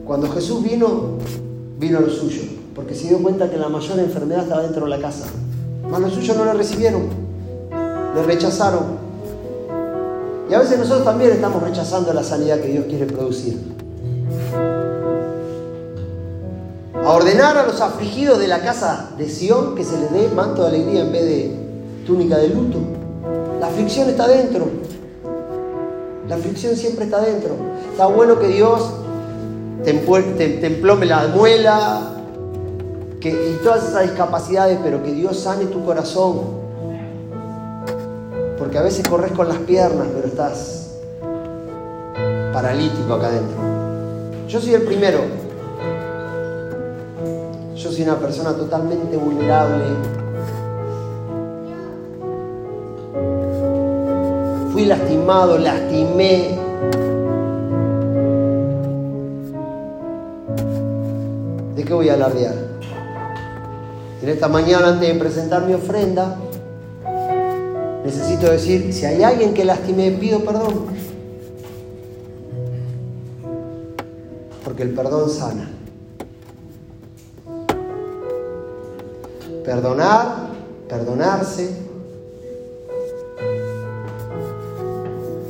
Cuando 0.04 0.30
Jesús 0.30 0.62
vino, 0.62 1.20
vino 1.80 2.02
lo 2.02 2.10
suyo, 2.10 2.42
porque 2.76 2.94
se 2.94 3.08
dio 3.08 3.20
cuenta 3.20 3.50
que 3.50 3.56
la 3.56 3.70
mayor 3.70 3.98
enfermedad 4.00 4.44
estaba 4.44 4.64
dentro 4.64 4.84
de 4.84 4.90
la 4.90 5.00
casa. 5.00 5.28
Mas 5.90 6.02
los 6.02 6.14
suyos 6.14 6.36
no 6.38 6.46
le 6.46 6.54
recibieron, 6.54 7.04
le 8.16 8.24
rechazaron. 8.24 9.04
Y 10.50 10.54
a 10.54 10.60
veces 10.60 10.78
nosotros 10.78 11.06
también 11.06 11.32
estamos 11.32 11.64
rechazando 11.64 12.14
la 12.14 12.24
sanidad 12.24 12.60
que 12.60 12.68
Dios 12.68 12.86
quiere 12.88 13.06
producir. 13.06 13.60
A 17.04 17.12
ordenar 17.12 17.58
a 17.58 17.66
los 17.66 17.82
afligidos 17.82 18.40
de 18.40 18.48
la 18.48 18.62
casa 18.62 19.10
de 19.18 19.28
Sión 19.28 19.76
que 19.76 19.84
se 19.84 20.00
les 20.00 20.12
dé 20.12 20.30
manto 20.30 20.62
de 20.62 20.70
alegría 20.70 21.02
en 21.02 21.12
vez 21.12 21.24
de 21.26 21.56
túnica 22.06 22.38
de 22.38 22.50
luto. 22.50 22.80
La 23.60 23.68
aflicción 23.68 24.10
está 24.10 24.28
dentro. 24.28 24.68
La 26.30 26.36
aflicción 26.36 26.76
siempre 26.76 27.06
está 27.06 27.20
dentro. 27.20 27.56
Está 27.92 28.06
bueno 28.06 28.40
que 28.40 28.48
Dios 28.48 28.90
te, 29.84 30.66
emplome 30.66 31.06
la 31.06 31.28
muela 31.28 32.13
y 33.30 33.64
todas 33.64 33.88
esas 33.88 34.04
discapacidades, 34.04 34.80
pero 34.84 35.02
que 35.02 35.12
Dios 35.12 35.40
sane 35.40 35.66
tu 35.66 35.86
corazón. 35.86 36.42
Porque 38.58 38.78
a 38.78 38.82
veces 38.82 39.08
corres 39.08 39.32
con 39.32 39.48
las 39.48 39.58
piernas, 39.60 40.08
pero 40.14 40.28
estás 40.28 41.00
paralítico 42.52 43.14
acá 43.14 43.28
adentro. 43.28 43.58
Yo 44.48 44.60
soy 44.60 44.74
el 44.74 44.84
primero. 44.84 45.20
Yo 47.76 47.92
soy 47.92 48.04
una 48.04 48.18
persona 48.18 48.54
totalmente 48.54 49.18
vulnerable. 49.18 49.84
Fui 54.72 54.86
lastimado, 54.86 55.58
lastimé. 55.58 56.60
¿De 61.76 61.84
qué 61.84 61.94
voy 61.94 62.10
a 62.10 62.14
alardear? 62.14 62.73
En 64.24 64.30
esta 64.30 64.48
mañana, 64.48 64.88
antes 64.88 65.10
de 65.10 65.20
presentar 65.20 65.66
mi 65.66 65.74
ofrenda, 65.74 66.38
necesito 68.06 68.50
decir, 68.50 68.94
si 68.94 69.06
hay 69.06 69.22
alguien 69.22 69.54
que 69.54 69.66
lastimé, 69.66 70.12
pido 70.12 70.40
perdón. 70.46 70.86
Porque 74.64 74.84
el 74.84 74.92
perdón 74.92 75.30
sana. 75.30 75.70
Perdonar, 79.66 80.52
perdonarse. 80.88 81.70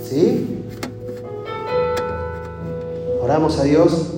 ¿Sí? 0.04 0.66
Oramos 3.22 3.60
a 3.60 3.66
Dios. 3.66 4.13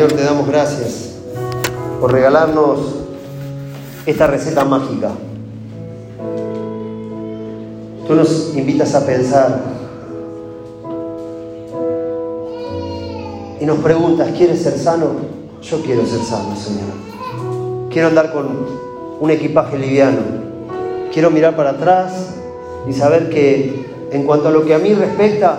Señor, 0.00 0.16
te 0.16 0.24
damos 0.24 0.48
gracias. 0.48 1.10
por 2.00 2.10
regalarnos 2.10 2.78
esta 4.06 4.26
receta 4.28 4.64
mágica. 4.64 5.10
Tú 8.06 8.14
nos 8.14 8.56
invitas 8.56 8.94
a 8.94 9.04
pensar 9.04 9.60
y 13.60 13.66
nos 13.66 13.78
preguntas, 13.80 14.30
¿quieres 14.34 14.62
ser 14.62 14.78
sano? 14.78 15.08
Yo 15.60 15.82
quiero 15.82 16.06
ser 16.06 16.20
sano, 16.20 16.56
Señor. 16.56 17.90
Quiero 17.90 18.08
andar 18.08 18.32
con 18.32 18.48
un 19.20 19.30
equipaje 19.30 19.76
liviano. 19.76 20.22
Quiero 21.12 21.30
mirar 21.30 21.56
para 21.56 21.72
atrás 21.72 22.36
y 22.88 22.94
saber 22.94 23.28
que 23.28 24.08
en 24.12 24.24
cuanto 24.24 24.48
a 24.48 24.50
lo 24.50 24.64
que 24.64 24.74
a 24.74 24.78
mí 24.78 24.94
respecta, 24.94 25.58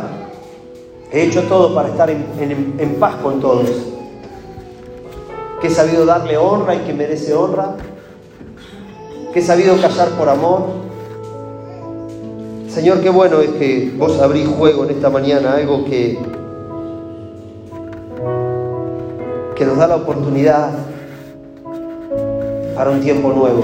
he 1.12 1.26
hecho 1.26 1.44
todo 1.44 1.76
para 1.76 1.90
estar 1.90 2.10
en, 2.10 2.96
paz 3.00 3.18
con 3.18 3.40
todos. 3.40 3.91
Que 5.62 5.68
he 5.68 5.70
sabido 5.70 6.06
darle 6.06 6.38
honra 6.38 6.76
y 6.76 6.80
que 6.80 6.94
merece 6.94 7.34
honra. 7.34 7.76
Que 9.32 9.40
he 9.40 9.44
sabido 9.44 9.80
callar 9.80 10.10
por 10.18 10.28
amor. 10.28 10.82
Señor, 12.68 13.02
qué 13.02 13.10
bueno 13.10 13.42
es 13.42 13.50
que 13.52 13.94
vos 13.98 14.20
abrís 14.20 14.48
juego 14.48 14.86
en 14.86 14.92
esta 14.92 15.10
mañana, 15.10 15.54
algo 15.54 15.86
que, 15.86 16.18
que 19.56 19.66
nos 19.66 19.78
da 19.78 19.88
la 19.88 19.98
oportunidad 19.98 20.72
para 22.76 22.90
un 22.90 23.02
tiempo 23.02 23.32
nuevo. 23.34 23.64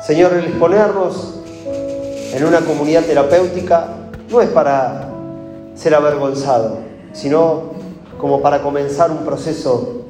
Señor, 0.00 0.32
el 0.32 0.46
exponernos 0.46 1.34
en 2.32 2.44
una 2.44 2.60
comunidad 2.60 3.04
terapéutica 3.04 3.88
no 4.30 4.40
es 4.40 4.48
para 4.48 5.10
ser 5.74 5.94
avergonzado, 5.94 6.78
sino 7.12 7.77
como 8.18 8.42
para 8.42 8.60
comenzar 8.60 9.10
un 9.10 9.18
proceso 9.18 10.02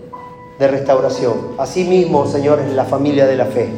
de 0.58 0.66
restauración. 0.66 1.34
Asimismo, 1.58 2.26
Señor, 2.26 2.58
en 2.60 2.74
la 2.74 2.84
familia 2.84 3.26
de 3.26 3.36
la 3.36 3.44
fe. 3.44 3.68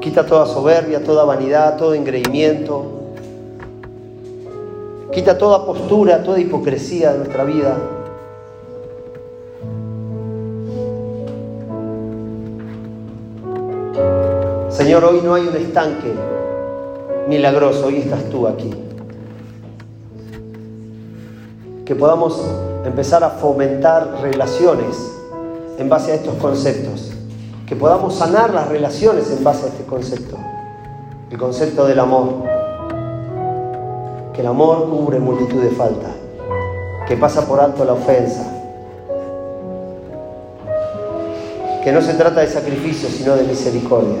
Quita 0.00 0.26
toda 0.26 0.46
soberbia, 0.46 1.02
toda 1.02 1.24
vanidad, 1.24 1.76
todo 1.78 1.94
engreimiento. 1.94 2.84
Quita 5.12 5.38
toda 5.38 5.64
postura, 5.64 6.22
toda 6.22 6.40
hipocresía 6.40 7.12
de 7.12 7.18
nuestra 7.18 7.44
vida. 7.44 7.78
Señor, 14.70 15.04
hoy 15.04 15.20
no 15.22 15.34
hay 15.34 15.46
un 15.46 15.56
estanque 15.56 16.12
milagroso, 17.28 17.86
hoy 17.86 17.98
estás 17.98 18.24
tú 18.30 18.46
aquí. 18.46 18.72
Que 21.84 21.94
podamos 21.94 22.40
empezar 22.84 23.22
a 23.24 23.30
fomentar 23.30 24.20
relaciones 24.22 24.96
en 25.78 25.88
base 25.88 26.12
a 26.12 26.14
estos 26.16 26.34
conceptos. 26.36 27.12
Que 27.66 27.76
podamos 27.76 28.14
sanar 28.14 28.52
las 28.52 28.68
relaciones 28.68 29.30
en 29.30 29.42
base 29.42 29.64
a 29.64 29.68
este 29.68 29.84
concepto. 29.84 30.36
El 31.30 31.38
concepto 31.38 31.86
del 31.86 31.98
amor. 31.98 32.44
Que 34.34 34.40
el 34.40 34.46
amor 34.46 34.88
cubre 34.90 35.18
multitud 35.18 35.62
de 35.62 35.70
faltas. 35.70 36.12
Que 37.08 37.16
pasa 37.16 37.46
por 37.46 37.60
alto 37.60 37.84
la 37.84 37.94
ofensa. 37.94 38.48
Que 41.82 41.92
no 41.92 42.00
se 42.00 42.14
trata 42.14 42.40
de 42.40 42.46
sacrificio, 42.46 43.08
sino 43.08 43.34
de 43.34 43.44
misericordia. 43.44 44.20